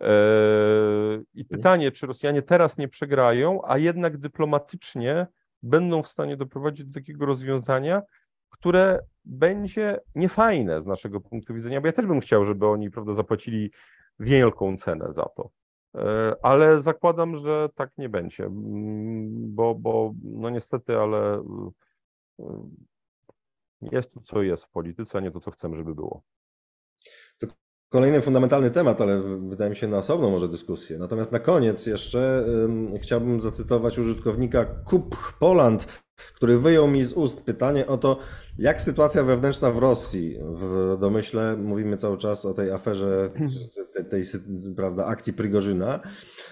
[0.00, 5.26] Eee, I pytanie, czy Rosjanie teraz nie przegrają, a jednak dyplomatycznie
[5.62, 8.02] będą w stanie doprowadzić do takiego rozwiązania,
[8.60, 13.12] które będzie niefajne z naszego punktu widzenia, bo ja też bym chciał, żeby oni prawda,
[13.12, 13.70] zapłacili
[14.18, 15.50] wielką cenę za to.
[15.94, 18.48] E, ale zakładam, że tak nie będzie,
[19.30, 21.44] bo, bo no niestety, ale
[22.38, 22.68] e,
[23.82, 26.22] jest to, co jest w polityce, a nie to, co chcemy, żeby było.
[27.38, 27.46] To
[27.88, 30.98] kolejny fundamentalny temat, ale wydaje mi się na osobną może dyskusję.
[30.98, 36.02] Natomiast na koniec jeszcze um, chciałbym zacytować użytkownika Kup Poland,
[36.34, 38.18] który wyjął mi z ust pytanie o to,
[38.58, 43.30] jak sytuacja wewnętrzna w Rosji, w domyśle mówimy cały czas o tej aferze,
[43.94, 44.24] tej, tej
[44.76, 46.00] prawda, akcji Prigorzyna,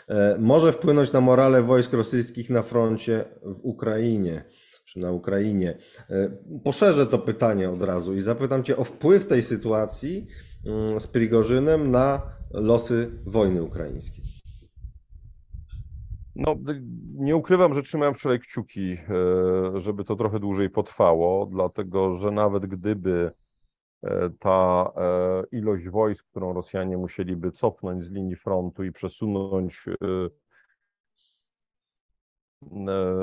[0.08, 4.44] e, może wpłynąć na morale wojsk rosyjskich na froncie w Ukrainie
[4.84, 5.78] czy na Ukrainie.
[6.10, 6.30] E,
[6.64, 10.26] poszerzę to pytanie od razu i zapytam Cię o wpływ tej sytuacji
[10.66, 14.37] mm, z Prigorzynem na losy wojny ukraińskiej.
[16.38, 16.56] No,
[17.14, 22.66] nie ukrywam, że trzymałem wczoraj kciuki, e, żeby to trochę dłużej potrwało, dlatego że nawet
[22.66, 23.32] gdyby
[24.02, 29.84] e, ta e, ilość wojsk, którą Rosjanie musieliby cofnąć z linii frontu i przesunąć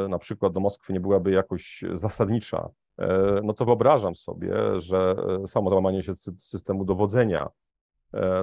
[0.09, 2.69] na przykład do Moskwy nie byłaby jakoś zasadnicza,
[3.43, 5.15] no to wyobrażam sobie, że
[5.47, 7.49] samo załamanie się systemu dowodzenia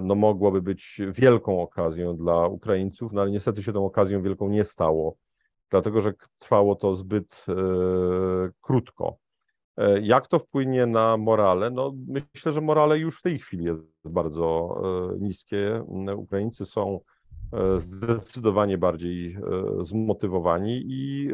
[0.03, 4.65] no mogłoby być wielką okazją dla Ukraińców, no ale niestety się tą okazją wielką nie
[4.65, 5.17] stało,
[5.71, 7.55] dlatego że trwało to zbyt e,
[8.61, 9.17] krótko.
[9.77, 11.71] E, jak to wpłynie na morale?
[11.71, 11.93] No,
[12.35, 14.81] myślę, że morale już w tej chwili jest bardzo
[15.21, 15.85] niskie.
[16.17, 17.01] Ukraińcy są
[17.77, 19.39] zdecydowanie bardziej
[19.81, 21.29] zmotywowani i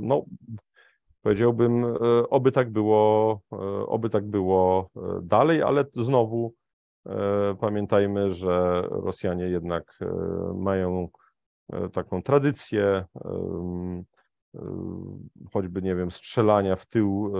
[0.00, 0.24] no,
[1.22, 1.84] powiedziałbym,
[2.30, 3.40] oby tak było,
[3.86, 4.90] oby tak było
[5.22, 6.61] dalej, ale znowu E,
[7.60, 10.06] pamiętajmy, że Rosjanie jednak e,
[10.54, 11.08] mają
[11.72, 13.04] e, taką tradycję,
[15.52, 17.32] choćby, nie wiem, strzelania w tył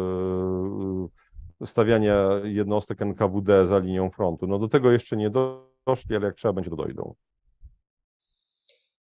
[1.65, 4.47] stawiania jednostek NKWD za linią frontu.
[4.47, 7.15] No do tego jeszcze nie doszli, ale jak trzeba będzie, to dojdą.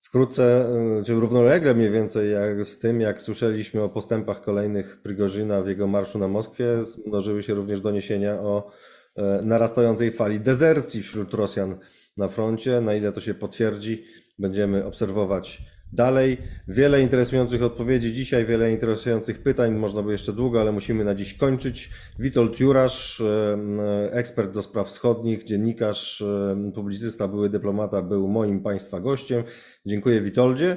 [0.00, 0.66] Wkrótce,
[1.06, 5.86] czy równolegle mniej więcej jak z tym, jak słyszeliśmy o postępach kolejnych Prigorzyna w jego
[5.86, 8.97] marszu na Moskwę, zmnożyły się również doniesienia o e,
[9.42, 11.78] narastającej fali dezercji wśród Rosjan
[12.16, 12.80] na froncie.
[12.80, 14.04] Na ile to się potwierdzi,
[14.38, 15.62] będziemy obserwować
[15.92, 16.38] dalej.
[16.68, 19.74] Wiele interesujących odpowiedzi dzisiaj, wiele interesujących pytań.
[19.74, 21.90] Można by jeszcze długo, ale musimy na dziś kończyć.
[22.18, 29.00] Witold Jurasz, e, ekspert do spraw wschodnich, dziennikarz, e, publicysta, były dyplomata, był moim Państwa
[29.00, 29.44] gościem.
[29.86, 30.76] Dziękuję Witoldzie.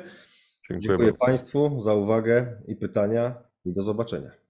[0.70, 1.14] Dziękuję, Dziękuję.
[1.14, 3.36] Państwu za uwagę i pytania
[3.66, 4.41] i do zobaczenia.